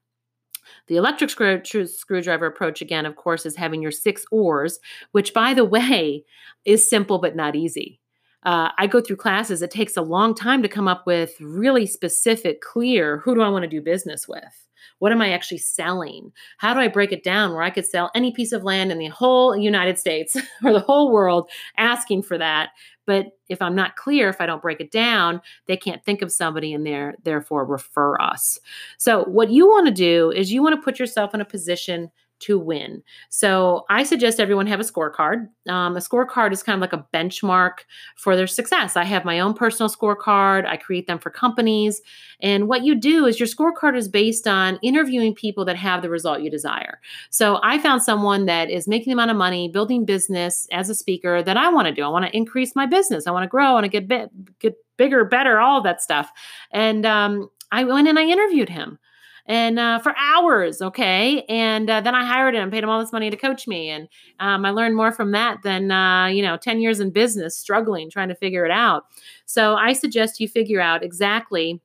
The 0.90 0.96
electric 0.96 1.30
screw, 1.30 1.86
screwdriver 1.86 2.46
approach, 2.46 2.82
again, 2.82 3.06
of 3.06 3.14
course, 3.14 3.46
is 3.46 3.54
having 3.54 3.80
your 3.80 3.92
six 3.92 4.24
ors, 4.32 4.80
which, 5.12 5.32
by 5.32 5.54
the 5.54 5.64
way, 5.76 6.24
is 6.64 6.90
simple 6.90 7.18
but 7.18 7.36
not 7.36 7.54
easy. 7.54 7.99
Uh, 8.42 8.70
I 8.78 8.86
go 8.86 9.00
through 9.00 9.16
classes, 9.16 9.62
it 9.62 9.70
takes 9.70 9.96
a 9.96 10.02
long 10.02 10.34
time 10.34 10.62
to 10.62 10.68
come 10.68 10.88
up 10.88 11.06
with 11.06 11.38
really 11.40 11.86
specific, 11.86 12.60
clear 12.62 13.18
who 13.18 13.34
do 13.34 13.42
I 13.42 13.48
want 13.48 13.64
to 13.64 13.68
do 13.68 13.82
business 13.82 14.26
with? 14.26 14.66
What 14.98 15.12
am 15.12 15.22
I 15.22 15.32
actually 15.32 15.58
selling? 15.58 16.32
How 16.58 16.74
do 16.74 16.80
I 16.80 16.88
break 16.88 17.12
it 17.12 17.24
down 17.24 17.52
where 17.52 17.62
I 17.62 17.70
could 17.70 17.86
sell 17.86 18.10
any 18.14 18.32
piece 18.32 18.52
of 18.52 18.64
land 18.64 18.92
in 18.92 18.98
the 18.98 19.08
whole 19.08 19.56
United 19.56 19.98
States 19.98 20.36
or 20.64 20.72
the 20.72 20.80
whole 20.80 21.12
world 21.12 21.50
asking 21.76 22.22
for 22.22 22.38
that? 22.38 22.70
But 23.06 23.26
if 23.48 23.60
I'm 23.60 23.74
not 23.74 23.96
clear, 23.96 24.28
if 24.28 24.40
I 24.40 24.46
don't 24.46 24.62
break 24.62 24.80
it 24.80 24.90
down, 24.90 25.40
they 25.66 25.76
can't 25.76 26.04
think 26.04 26.22
of 26.22 26.30
somebody 26.30 26.72
and 26.72 26.86
there, 26.86 27.14
therefore 27.24 27.64
refer 27.64 28.20
us. 28.20 28.58
So, 28.98 29.24
what 29.24 29.50
you 29.50 29.66
want 29.66 29.86
to 29.86 29.92
do 29.92 30.30
is 30.30 30.52
you 30.52 30.62
want 30.62 30.76
to 30.76 30.82
put 30.82 30.98
yourself 30.98 31.34
in 31.34 31.40
a 31.40 31.46
position 31.46 32.10
to 32.40 32.58
win. 32.58 33.02
So 33.28 33.84
I 33.88 34.02
suggest 34.02 34.40
everyone 34.40 34.66
have 34.66 34.80
a 34.80 34.84
scorecard. 34.84 35.48
Um, 35.68 35.96
a 35.96 36.00
scorecard 36.00 36.52
is 36.52 36.62
kind 36.62 36.74
of 36.74 36.80
like 36.80 36.92
a 36.92 37.06
benchmark 37.14 37.80
for 38.16 38.36
their 38.36 38.46
success. 38.46 38.96
I 38.96 39.04
have 39.04 39.24
my 39.24 39.40
own 39.40 39.54
personal 39.54 39.88
scorecard, 39.88 40.66
I 40.66 40.76
create 40.76 41.06
them 41.06 41.18
for 41.18 41.30
companies. 41.30 42.00
And 42.40 42.68
what 42.68 42.84
you 42.84 42.94
do 42.94 43.26
is 43.26 43.38
your 43.38 43.46
scorecard 43.46 43.96
is 43.96 44.08
based 44.08 44.46
on 44.48 44.78
interviewing 44.82 45.34
people 45.34 45.64
that 45.66 45.76
have 45.76 46.02
the 46.02 46.10
result 46.10 46.40
you 46.40 46.50
desire. 46.50 47.00
So 47.30 47.60
I 47.62 47.78
found 47.78 48.02
someone 48.02 48.46
that 48.46 48.70
is 48.70 48.88
making 48.88 49.10
the 49.10 49.14
amount 49.14 49.30
of 49.30 49.36
money, 49.36 49.68
building 49.68 50.04
business 50.04 50.66
as 50.72 50.88
a 50.88 50.94
speaker 50.94 51.42
that 51.42 51.56
I 51.56 51.68
want 51.68 51.88
to 51.88 51.94
do. 51.94 52.02
I 52.02 52.08
want 52.08 52.24
to 52.24 52.36
increase 52.36 52.74
my 52.74 52.86
business, 52.86 53.26
I 53.26 53.30
want 53.30 53.44
to 53.44 53.48
grow, 53.48 53.66
I 53.66 53.72
want 53.72 53.84
to 53.84 53.90
get, 53.90 54.08
bit, 54.08 54.30
get 54.58 54.74
bigger, 54.96 55.24
better, 55.24 55.60
all 55.60 55.82
that 55.82 56.02
stuff. 56.02 56.30
And 56.72 57.04
um, 57.04 57.50
I 57.72 57.84
went 57.84 58.08
and 58.08 58.18
I 58.18 58.24
interviewed 58.24 58.68
him 58.68 58.98
and 59.46 59.78
uh, 59.78 59.98
for 59.98 60.14
hours. 60.16 60.80
Okay. 60.82 61.42
And 61.48 61.88
uh, 61.88 62.00
then 62.00 62.14
I 62.14 62.24
hired 62.24 62.54
him, 62.54 62.70
paid 62.70 62.82
him 62.84 62.90
all 62.90 63.00
this 63.00 63.12
money 63.12 63.30
to 63.30 63.36
coach 63.36 63.66
me. 63.66 63.90
And 63.90 64.08
um, 64.38 64.64
I 64.64 64.70
learned 64.70 64.96
more 64.96 65.12
from 65.12 65.32
that 65.32 65.62
than, 65.62 65.90
uh, 65.90 66.26
you 66.26 66.42
know, 66.42 66.56
10 66.56 66.80
years 66.80 67.00
in 67.00 67.10
business, 67.10 67.56
struggling, 67.56 68.10
trying 68.10 68.28
to 68.28 68.34
figure 68.34 68.64
it 68.64 68.70
out. 68.70 69.04
So 69.46 69.74
I 69.74 69.92
suggest 69.92 70.40
you 70.40 70.48
figure 70.48 70.80
out 70.80 71.02
exactly 71.02 71.80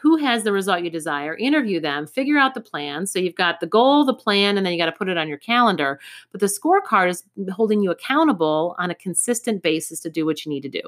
who 0.00 0.16
has 0.16 0.42
the 0.42 0.52
result 0.52 0.82
you 0.82 0.90
desire, 0.90 1.36
interview 1.36 1.80
them, 1.80 2.06
figure 2.06 2.38
out 2.38 2.54
the 2.54 2.60
plan. 2.60 3.06
So 3.06 3.18
you've 3.18 3.34
got 3.34 3.60
the 3.60 3.66
goal, 3.66 4.04
the 4.04 4.14
plan, 4.14 4.56
and 4.56 4.64
then 4.64 4.72
you 4.72 4.78
got 4.78 4.86
to 4.86 4.92
put 4.92 5.08
it 5.08 5.16
on 5.16 5.28
your 5.28 5.38
calendar. 5.38 6.00
But 6.30 6.40
the 6.40 6.46
scorecard 6.46 7.08
is 7.08 7.24
holding 7.52 7.82
you 7.82 7.90
accountable 7.90 8.74
on 8.78 8.90
a 8.90 8.94
consistent 8.94 9.62
basis 9.62 10.00
to 10.00 10.10
do 10.10 10.26
what 10.26 10.44
you 10.44 10.50
need 10.50 10.62
to 10.62 10.68
do. 10.68 10.82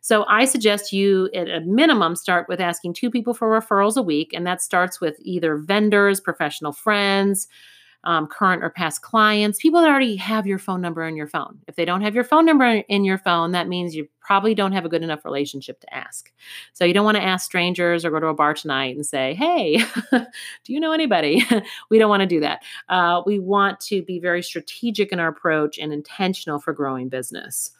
So 0.00 0.24
I 0.28 0.44
suggest 0.44 0.92
you, 0.92 1.30
at 1.34 1.48
a 1.48 1.60
minimum, 1.60 2.16
start 2.16 2.48
with 2.48 2.60
asking 2.60 2.94
two 2.94 3.10
people 3.10 3.34
for 3.34 3.48
referrals 3.48 3.96
a 3.96 4.02
week. 4.02 4.32
And 4.32 4.46
that 4.46 4.62
starts 4.62 5.00
with 5.00 5.16
either 5.20 5.56
vendors, 5.56 6.20
professional 6.20 6.72
friends, 6.72 7.48
um, 8.04 8.26
current 8.26 8.62
or 8.62 8.70
past 8.70 9.02
clients, 9.02 9.58
people 9.58 9.80
that 9.80 9.88
already 9.88 10.16
have 10.16 10.46
your 10.46 10.58
phone 10.58 10.80
number 10.80 11.06
in 11.06 11.16
your 11.16 11.26
phone. 11.26 11.58
If 11.66 11.76
they 11.76 11.84
don't 11.84 12.02
have 12.02 12.14
your 12.14 12.24
phone 12.24 12.46
number 12.46 12.64
in 12.64 13.04
your 13.04 13.18
phone, 13.18 13.52
that 13.52 13.68
means 13.68 13.94
you 13.94 14.08
probably 14.20 14.54
don't 14.54 14.72
have 14.72 14.84
a 14.84 14.88
good 14.88 15.02
enough 15.02 15.24
relationship 15.24 15.80
to 15.80 15.94
ask. 15.94 16.32
So 16.74 16.84
you 16.84 16.94
don't 16.94 17.04
want 17.04 17.16
to 17.16 17.22
ask 17.22 17.44
strangers 17.44 18.04
or 18.04 18.10
go 18.10 18.20
to 18.20 18.26
a 18.26 18.34
bar 18.34 18.54
tonight 18.54 18.94
and 18.94 19.04
say, 19.04 19.34
hey, 19.34 19.82
do 20.12 20.72
you 20.72 20.80
know 20.80 20.92
anybody? 20.92 21.42
we 21.90 21.98
don't 21.98 22.10
want 22.10 22.20
to 22.20 22.26
do 22.26 22.40
that. 22.40 22.62
Uh, 22.88 23.22
we 23.26 23.38
want 23.38 23.80
to 23.80 24.02
be 24.02 24.20
very 24.20 24.42
strategic 24.42 25.12
in 25.12 25.18
our 25.18 25.28
approach 25.28 25.78
and 25.78 25.92
intentional 25.92 26.60
for 26.60 26.72
growing 26.72 27.08
business. 27.08 27.72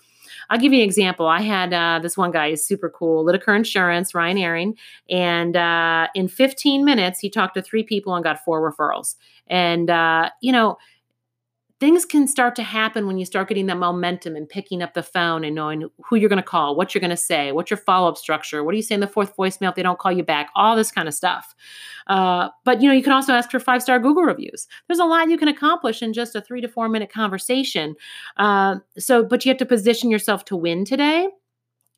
I'll 0.51 0.59
give 0.59 0.73
you 0.73 0.81
an 0.81 0.85
example. 0.85 1.27
I 1.27 1.41
had 1.41 1.73
uh, 1.73 2.01
this 2.03 2.17
one 2.17 2.31
guy 2.31 2.49
is 2.49 2.65
super 2.65 2.91
cool, 2.91 3.25
Lytica 3.25 3.57
Insurance, 3.57 4.15
Ryan 4.15 4.39
Airing, 4.39 4.77
and 5.11 5.57
uh, 5.57 6.09
in 6.15 6.29
15 6.29 6.85
minutes 6.85 7.21
he 7.21 7.31
talked 7.31 7.55
to 7.55 7.63
three 7.63 7.83
people 7.83 8.15
and 8.15 8.25
got 8.25 8.45
four 8.45 8.61
referrals. 8.61 9.17
And 9.47 9.91
uh, 9.91 10.31
you 10.41 10.53
know, 10.53 10.79
things 11.81 12.05
can 12.05 12.27
start 12.27 12.57
to 12.57 12.63
happen 12.63 13.07
when 13.07 13.19
you 13.19 13.25
start 13.25 13.49
getting 13.49 13.67
that 13.67 13.77
momentum 13.77 14.35
and 14.35 14.49
picking 14.49 14.83
up 14.83 14.95
the 14.95 15.03
phone 15.03 15.45
and 15.45 15.55
knowing 15.55 15.89
who 16.05 16.17
you're 16.17 16.29
going 16.29 16.43
to 16.43 16.43
call, 16.43 16.75
what 16.75 16.93
you're 16.93 17.01
going 17.01 17.11
to 17.11 17.17
say, 17.17 17.53
what's 17.53 17.71
your 17.71 17.79
follow 17.79 18.09
up 18.09 18.17
structure, 18.17 18.65
what 18.65 18.73
do 18.73 18.77
you 18.77 18.83
say 18.83 18.97
in 18.97 19.01
the 19.01 19.07
fourth 19.07 19.37
voicemail 19.37 19.69
if 19.69 19.77
they 19.77 19.83
don't 19.83 19.99
call 19.99 20.11
you 20.11 20.25
back, 20.25 20.51
all 20.57 20.75
this 20.75 20.91
kind 20.91 21.07
of 21.07 21.15
stuff. 21.15 21.55
Uh, 22.09 22.49
but 22.65 22.83
you 22.83 22.89
know, 22.89 22.95
you 22.95 23.03
can 23.03 23.13
also 23.13 23.33
ask 23.33 23.51
for 23.51 23.61
five 23.61 23.83
star 23.83 24.01
Google 24.01 24.25
reviews. 24.25 24.67
There's 24.89 24.99
a 24.99 25.05
lot 25.05 25.31
you 25.31 25.39
can 25.39 25.49
accomplish 25.49 26.03
in 26.03 26.13
just 26.13 26.35
a 26.35 26.41
three 26.41 26.61
to 26.61 26.69
four 26.69 26.89
minute 26.89 27.13
conversation. 27.13 27.95
Uh, 28.37 28.77
so, 28.99 29.25
but 29.25 29.45
you 29.45 29.51
have 29.51 29.59
to 29.59 29.67
position 29.67 30.11
yourself 30.11 30.45
to 30.47 30.57
win 30.57 30.85
today. 30.85 31.29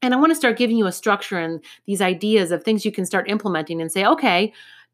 And 0.02 0.14
I 0.14 0.16
want 0.16 0.30
to 0.30 0.36
start 0.36 0.56
giving 0.58 0.76
you 0.76 0.86
a 0.86 0.92
structure 0.92 1.38
and 1.38 1.62
these 1.86 2.00
ideas 2.00 2.52
of 2.52 2.64
things 2.64 2.84
you 2.84 2.92
can 2.92 3.04
start 3.06 3.28
implementing 3.28 3.80
and 3.80 3.92
say, 3.92 4.04
okay, 4.04 4.52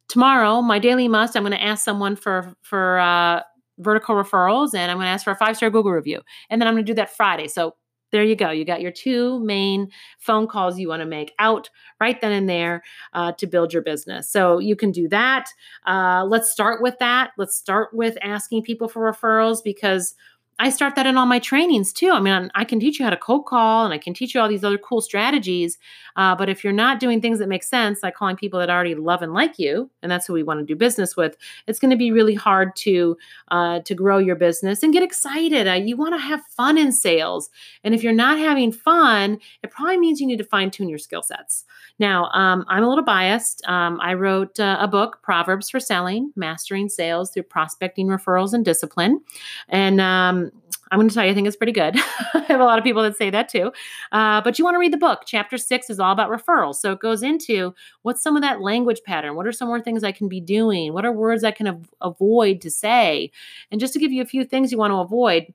tomorrow 0.08 0.62
my 0.62 0.78
daily 0.78 1.08
must 1.08 1.36
i'm 1.36 1.42
going 1.42 1.50
to 1.50 1.60
ask 1.60 1.84
someone 1.84 2.14
for 2.14 2.54
for 2.62 3.00
uh, 3.00 3.40
vertical 3.78 4.14
referrals 4.14 4.74
and 4.74 4.90
I'm 4.90 4.96
going 4.96 5.06
to 5.06 5.10
ask 5.10 5.24
for 5.24 5.32
a 5.32 5.36
five 5.36 5.56
star 5.56 5.70
Google 5.70 5.92
review. 5.92 6.20
And 6.50 6.60
then 6.60 6.68
I'm 6.68 6.74
going 6.74 6.84
to 6.84 6.90
do 6.90 6.96
that 6.96 7.14
Friday. 7.14 7.48
So 7.48 7.74
there 8.12 8.22
you 8.22 8.36
go. 8.36 8.50
You 8.50 8.64
got 8.64 8.80
your 8.80 8.92
two 8.92 9.40
main 9.40 9.90
phone 10.18 10.46
calls 10.46 10.78
you 10.78 10.88
want 10.88 11.00
to 11.00 11.06
make 11.06 11.32
out 11.38 11.68
right 12.00 12.20
then 12.20 12.32
and 12.32 12.48
there 12.48 12.82
uh, 13.12 13.32
to 13.32 13.46
build 13.46 13.72
your 13.72 13.82
business. 13.82 14.30
So 14.30 14.58
you 14.58 14.76
can 14.76 14.92
do 14.92 15.08
that. 15.08 15.48
Uh, 15.86 16.24
let's 16.24 16.50
start 16.50 16.80
with 16.82 16.98
that. 17.00 17.32
Let's 17.36 17.56
start 17.56 17.90
with 17.92 18.16
asking 18.22 18.62
people 18.62 18.88
for 18.88 19.12
referrals 19.12 19.58
because 19.62 20.14
I 20.58 20.70
start 20.70 20.94
that 20.96 21.06
in 21.06 21.18
all 21.18 21.26
my 21.26 21.38
trainings 21.38 21.92
too. 21.92 22.10
I 22.10 22.20
mean, 22.20 22.50
I 22.54 22.64
can 22.64 22.80
teach 22.80 22.98
you 22.98 23.04
how 23.04 23.10
to 23.10 23.16
cold 23.16 23.44
call 23.44 23.84
and 23.84 23.92
I 23.92 23.98
can 23.98 24.14
teach 24.14 24.34
you 24.34 24.40
all 24.40 24.48
these 24.48 24.64
other 24.64 24.78
cool 24.78 25.02
strategies. 25.02 25.76
Uh, 26.16 26.34
but 26.34 26.48
if 26.48 26.64
you're 26.64 26.72
not 26.72 26.98
doing 26.98 27.20
things 27.20 27.38
that 27.40 27.48
make 27.48 27.62
sense, 27.62 28.02
like 28.02 28.14
calling 28.14 28.36
people 28.36 28.58
that 28.58 28.70
already 28.70 28.94
love 28.94 29.20
and 29.20 29.34
like 29.34 29.58
you, 29.58 29.90
and 30.02 30.10
that's 30.10 30.26
who 30.26 30.32
we 30.32 30.42
want 30.42 30.60
to 30.60 30.64
do 30.64 30.74
business 30.74 31.14
with, 31.14 31.36
it's 31.66 31.78
going 31.78 31.90
to 31.90 31.96
be 31.96 32.10
really 32.10 32.34
hard 32.34 32.74
to 32.76 33.18
uh, 33.48 33.80
to 33.80 33.94
grow 33.94 34.16
your 34.16 34.36
business 34.36 34.82
and 34.82 34.94
get 34.94 35.02
excited. 35.02 35.68
Uh, 35.68 35.74
you 35.74 35.94
want 35.94 36.14
to 36.14 36.18
have 36.18 36.40
fun 36.46 36.78
in 36.78 36.90
sales, 36.90 37.50
and 37.84 37.94
if 37.94 38.02
you're 38.02 38.12
not 38.14 38.38
having 38.38 38.72
fun, 38.72 39.38
it 39.62 39.70
probably 39.70 39.98
means 39.98 40.20
you 40.20 40.26
need 40.26 40.38
to 40.38 40.44
fine 40.44 40.70
tune 40.70 40.88
your 40.88 40.98
skill 40.98 41.22
sets. 41.22 41.64
Now, 41.98 42.30
um, 42.30 42.64
I'm 42.68 42.82
a 42.82 42.88
little 42.88 43.04
biased. 43.04 43.62
Um, 43.66 44.00
I 44.00 44.14
wrote 44.14 44.58
uh, 44.58 44.78
a 44.80 44.88
book, 44.88 45.18
Proverbs 45.22 45.68
for 45.68 45.80
Selling: 45.80 46.32
Mastering 46.34 46.88
Sales 46.88 47.30
Through 47.30 47.44
Prospecting, 47.44 48.06
Referrals, 48.06 48.54
and 48.54 48.64
Discipline, 48.64 49.20
and 49.68 50.00
um, 50.00 50.45
I'm 50.90 50.98
going 50.98 51.08
to 51.08 51.14
tell 51.14 51.24
you, 51.24 51.32
I 51.32 51.34
think 51.34 51.48
it's 51.48 51.56
pretty 51.56 51.72
good. 51.72 51.96
I 52.34 52.44
have 52.48 52.60
a 52.60 52.64
lot 52.64 52.78
of 52.78 52.84
people 52.84 53.02
that 53.02 53.16
say 53.16 53.28
that 53.30 53.48
too. 53.48 53.72
Uh, 54.12 54.40
but 54.40 54.58
you 54.58 54.64
want 54.64 54.76
to 54.76 54.78
read 54.78 54.92
the 54.92 54.98
book. 54.98 55.22
Chapter 55.26 55.58
six 55.58 55.90
is 55.90 55.98
all 55.98 56.12
about 56.12 56.30
referrals. 56.30 56.76
So 56.76 56.92
it 56.92 57.00
goes 57.00 57.22
into 57.22 57.74
what's 58.02 58.22
some 58.22 58.36
of 58.36 58.42
that 58.42 58.60
language 58.60 59.00
pattern? 59.04 59.34
What 59.34 59.46
are 59.46 59.52
some 59.52 59.68
more 59.68 59.80
things 59.80 60.04
I 60.04 60.12
can 60.12 60.28
be 60.28 60.40
doing? 60.40 60.92
What 60.92 61.04
are 61.04 61.12
words 61.12 61.42
I 61.42 61.50
can 61.50 61.66
av- 61.66 61.90
avoid 62.00 62.60
to 62.60 62.70
say? 62.70 63.32
And 63.72 63.80
just 63.80 63.94
to 63.94 63.98
give 63.98 64.12
you 64.12 64.22
a 64.22 64.26
few 64.26 64.44
things 64.44 64.70
you 64.70 64.78
want 64.78 64.92
to 64.92 64.98
avoid, 64.98 65.52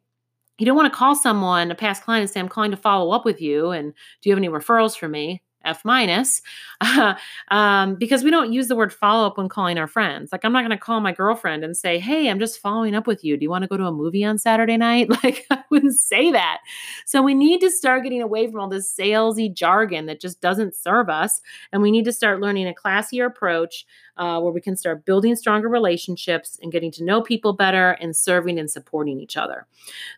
you 0.58 0.66
don't 0.66 0.76
want 0.76 0.92
to 0.92 0.98
call 0.98 1.16
someone, 1.16 1.72
a 1.72 1.76
past 1.76 2.04
client, 2.04 2.22
and 2.22 2.30
say, 2.30 2.40
I'm 2.40 2.50
calling 2.50 2.72
to 2.72 2.78
follow 2.78 3.12
up 3.12 3.24
with 3.24 3.42
you. 3.42 3.72
And 3.72 3.94
do 4.22 4.30
you 4.30 4.36
have 4.36 4.40
any 4.40 4.50
referrals 4.50 4.98
for 4.98 5.08
me? 5.08 5.42
F 5.66 5.84
minus, 5.86 6.42
um, 7.52 7.96
because 7.96 8.24
we 8.24 8.32
don't 8.32 8.52
use 8.54 8.68
the 8.68 8.76
word 8.76 8.94
follow 8.94 9.28
up 9.28 9.38
when 9.38 9.50
calling 9.50 9.78
our 9.78 9.88
friends. 9.88 10.32
Like, 10.32 10.44
I'm 10.44 10.54
not 10.54 10.62
going 10.62 10.72
to 10.72 10.78
call 10.78 11.00
my 11.00 11.12
girlfriend 11.12 11.64
and 11.64 11.76
say, 11.76 12.00
Hey, 12.00 12.30
I'm 12.30 12.40
just 12.40 12.60
following 12.60 12.96
up 12.96 13.08
with 13.08 13.24
you. 13.24 13.38
Do 13.38 13.44
you 13.44 13.50
want 13.50 13.64
to 13.64 13.68
go 13.68 13.78
to 13.78 13.86
a 13.86 13.92
movie 13.92 14.24
on 14.24 14.38
Saturday 14.38 14.78
night? 14.78 15.10
Like, 15.24 15.46
I 15.52 15.64
wouldn't 15.70 15.94
say 15.94 16.32
that. 16.32 16.60
So, 17.06 17.22
we 17.22 17.36
need 17.36 17.60
to 17.62 17.70
start 17.70 18.04
getting 18.04 18.22
away 18.22 18.50
from 18.50 18.60
all 18.60 18.68
this 18.68 18.92
salesy 18.92 19.54
jargon 19.54 20.08
that 20.08 20.20
just 20.20 20.42
doesn't 20.42 20.74
serve 20.74 21.10
us. 21.10 21.42
And 21.72 21.82
we 21.82 21.92
need 21.92 22.06
to 22.06 22.14
start 22.14 22.42
learning 22.42 22.68
a 22.68 22.74
classier 22.74 23.28
approach 23.28 23.86
uh, 24.22 24.40
where 24.40 24.54
we 24.54 24.62
can 24.62 24.78
start 24.78 25.04
building 25.04 25.36
stronger 25.36 25.68
relationships 25.68 26.60
and 26.62 26.72
getting 26.72 26.92
to 26.92 27.04
know 27.04 27.24
people 27.24 27.54
better 27.54 27.92
and 27.94 28.16
serving 28.16 28.60
and 28.60 28.70
supporting 28.70 29.20
each 29.20 29.36
other. 29.36 29.66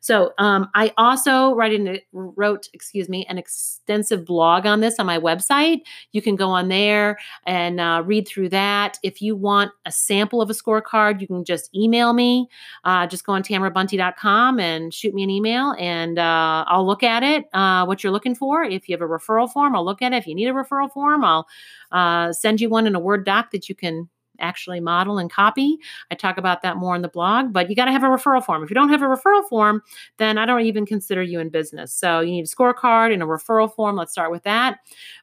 So 0.02 0.34
um, 0.40 0.70
I 0.76 0.92
also 0.98 1.56
write 1.56 1.72
in, 1.72 2.02
wrote, 2.12 2.68
excuse 2.74 3.08
me, 3.08 3.26
an 3.30 3.38
extensive 3.38 4.26
blog 4.26 4.66
on 4.66 4.82
this 4.82 5.00
on 5.00 5.06
my 5.06 5.18
website. 5.18 5.84
You 6.12 6.22
can 6.22 6.36
go 6.36 6.50
on 6.50 6.68
there 6.68 7.18
and 7.46 7.80
uh, 7.80 8.04
read 8.06 8.28
through 8.28 8.50
that. 8.50 9.00
If 9.04 9.22
you 9.22 9.38
want 9.38 9.72
a 9.86 9.92
sample 9.92 10.42
of 10.42 10.50
a 10.50 10.54
scorecard, 10.54 11.22
you 11.22 11.28
can 11.28 11.46
just 11.46 11.74
email 11.74 12.12
me. 12.12 12.50
Uh, 12.84 13.08
just 13.08 13.26
go 13.26 13.32
on 13.32 13.42
tamarabunte.com 13.42 14.60
and 14.60 14.94
shoot 14.94 15.14
me 15.14 15.24
an 15.24 15.30
email, 15.30 15.76
and 15.80 16.20
uh, 16.20 16.66
I'll 16.68 16.86
look 16.86 17.04
at 17.04 17.24
it. 17.24 17.46
Uh, 17.54 17.86
what 17.86 18.04
you're 18.04 18.12
looking 18.12 18.36
for. 18.36 18.66
If 18.66 18.90
you 18.90 18.98
have 18.98 19.02
a 19.02 19.08
referral 19.08 19.50
form, 19.50 19.78
I'll 19.78 19.86
look 19.86 20.02
at 20.02 20.12
it. 20.12 20.18
If 20.18 20.28
you 20.28 20.36
need 20.36 20.48
a 20.48 20.54
referral 20.54 20.92
form, 20.92 21.24
I'll 21.24 21.48
uh, 21.94 22.34
send 22.34 22.60
you 22.60 22.68
one 22.68 22.86
in 22.86 22.96
a 22.96 23.00
Word 23.00 23.24
doc 23.24 23.52
that 23.52 23.70
you 23.70 23.76
can 23.76 23.93
actually 24.40 24.80
model 24.80 25.18
and 25.18 25.32
copy. 25.32 25.78
I 26.12 26.16
talk 26.16 26.38
about 26.38 26.62
that 26.62 26.78
more 26.78 26.96
in 26.96 27.02
the 27.02 27.08
blog, 27.08 27.54
but 27.54 27.70
you 27.70 27.76
got 27.76 27.86
to 27.86 27.92
have 27.92 28.04
a 28.04 28.08
referral 28.08 28.44
form. 28.44 28.64
If 28.64 28.70
you 28.70 28.74
don't 28.74 28.90
have 28.90 29.02
a 29.02 29.06
referral 29.06 29.48
form, 29.48 29.82
then 30.18 30.38
I 30.38 30.46
don't 30.46 30.62
even 30.62 30.86
consider 30.86 31.22
you 31.22 31.40
in 31.40 31.50
business. 31.50 31.94
So 31.94 32.20
you 32.20 32.32
need 32.32 32.46
a 32.46 32.48
scorecard 32.48 33.14
and 33.14 33.22
a 33.22 33.26
referral 33.26 33.74
form. 33.74 33.96
Let's 33.96 34.12
start 34.12 34.32
with 34.32 34.44
that. 34.44 34.80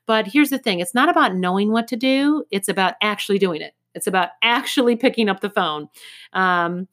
But 0.07 0.27
here's 0.27 0.51
the 0.51 0.59
thing 0.59 0.81
it's 0.81 0.95
not 0.95 1.09
about 1.09 1.35
knowing 1.35 1.73
what 1.73 1.89
to 1.89 1.97
do, 1.97 2.45
it's 2.51 2.69
about 2.69 2.95
actually 3.03 3.39
doing 3.39 3.61
it. 3.61 3.75
It's 3.95 4.07
about 4.07 4.31
actually 4.43 4.97
picking 4.97 5.29
up 5.29 5.41
the 5.41 5.51
phone. 5.51 5.89
Um, 6.33 6.87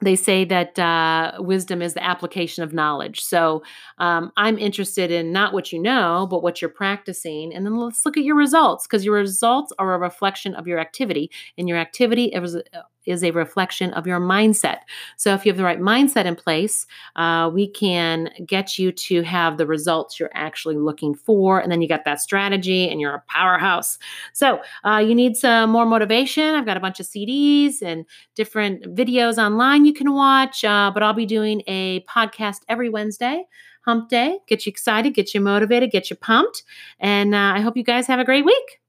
they 0.00 0.16
say 0.16 0.44
that 0.46 0.78
uh, 0.78 1.32
wisdom 1.38 1.82
is 1.82 1.94
the 1.94 2.02
application 2.02 2.64
of 2.64 2.72
knowledge. 2.72 3.20
So 3.22 3.62
um, 3.98 4.32
I'm 4.36 4.58
interested 4.58 5.10
in 5.10 5.30
not 5.32 5.52
what 5.52 5.72
you 5.72 5.78
know, 5.80 6.26
but 6.30 6.42
what 6.42 6.60
you're 6.60 6.70
practicing. 6.70 7.54
And 7.54 7.66
then 7.66 7.76
let's 7.76 8.04
look 8.06 8.16
at 8.16 8.24
your 8.24 8.36
results 8.36 8.86
because 8.86 9.04
your 9.04 9.14
results 9.14 9.72
are 9.78 9.94
a 9.94 9.98
reflection 9.98 10.54
of 10.54 10.66
your 10.66 10.78
activity, 10.78 11.30
and 11.58 11.68
your 11.68 11.78
activity 11.78 12.26
is, 12.26 12.56
is 13.06 13.24
a 13.24 13.30
reflection 13.30 13.92
of 13.92 14.06
your 14.06 14.20
mindset. 14.20 14.80
So 15.16 15.34
if 15.34 15.44
you 15.44 15.50
have 15.50 15.56
the 15.56 15.64
right 15.64 15.80
mindset 15.80 16.24
in 16.24 16.36
place, 16.36 16.86
uh, 17.16 17.50
we 17.52 17.68
can 17.68 18.30
get 18.46 18.78
you 18.78 18.92
to 18.92 19.22
have 19.22 19.56
the 19.56 19.66
results 19.66 20.18
you're 20.18 20.30
actually 20.34 20.76
looking 20.76 21.14
for. 21.14 21.58
And 21.58 21.70
then 21.70 21.82
you 21.82 21.88
got 21.88 22.04
that 22.04 22.20
strategy 22.20 22.88
and 22.88 23.00
you're 23.00 23.14
a 23.14 23.24
powerhouse. 23.28 23.98
So 24.32 24.60
uh, 24.84 24.98
you 25.06 25.14
need 25.14 25.36
some 25.36 25.70
more 25.70 25.86
motivation. 25.86 26.54
I've 26.54 26.66
got 26.66 26.76
a 26.76 26.80
bunch 26.80 27.00
of 27.00 27.06
CDs 27.06 27.82
and 27.82 28.04
different 28.34 28.82
videos 28.94 29.38
online 29.38 29.84
you 29.84 29.92
can 29.92 30.12
watch, 30.12 30.64
uh, 30.64 30.90
but 30.92 31.02
I'll 31.02 31.12
be 31.12 31.26
doing 31.26 31.62
a 31.66 32.00
podcast 32.08 32.60
every 32.68 32.88
Wednesday. 32.88 33.44
Hump 33.86 34.10
Day, 34.10 34.38
get 34.46 34.66
you 34.66 34.70
excited, 34.70 35.14
get 35.14 35.32
you 35.32 35.40
motivated, 35.40 35.90
get 35.90 36.10
you 36.10 36.16
pumped. 36.16 36.64
And 36.98 37.34
uh, 37.34 37.52
I 37.56 37.60
hope 37.60 37.76
you 37.76 37.82
guys 37.82 38.06
have 38.06 38.20
a 38.20 38.24
great 38.24 38.44
week. 38.44 38.79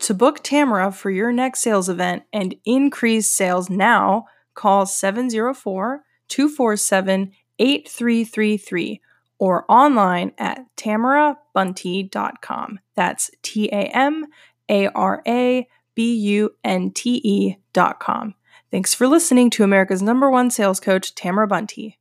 To 0.00 0.14
book 0.14 0.42
Tamara 0.42 0.90
for 0.92 1.10
your 1.10 1.30
next 1.30 1.60
sales 1.60 1.90
event 1.90 2.22
and 2.32 2.54
increase 2.64 3.30
sales 3.30 3.68
now, 3.68 4.24
call 4.54 4.86
704 4.86 6.02
247 6.28 7.32
8333 7.58 9.02
or 9.38 9.70
online 9.70 10.32
at 10.38 10.64
tamarabunte.com. 10.76 12.80
That's 12.96 13.30
T 13.42 13.68
A 13.68 13.90
M 13.94 14.24
A 14.70 14.88
R 14.88 15.22
A 15.26 15.68
B 15.94 16.14
U 16.14 16.54
N 16.64 16.92
T 16.92 17.20
E.com. 17.22 18.34
Thanks 18.70 18.94
for 18.94 19.06
listening 19.06 19.50
to 19.50 19.64
America's 19.64 20.00
number 20.00 20.30
one 20.30 20.50
sales 20.50 20.80
coach, 20.80 21.14
Tamara 21.14 21.46
Bunte. 21.46 21.98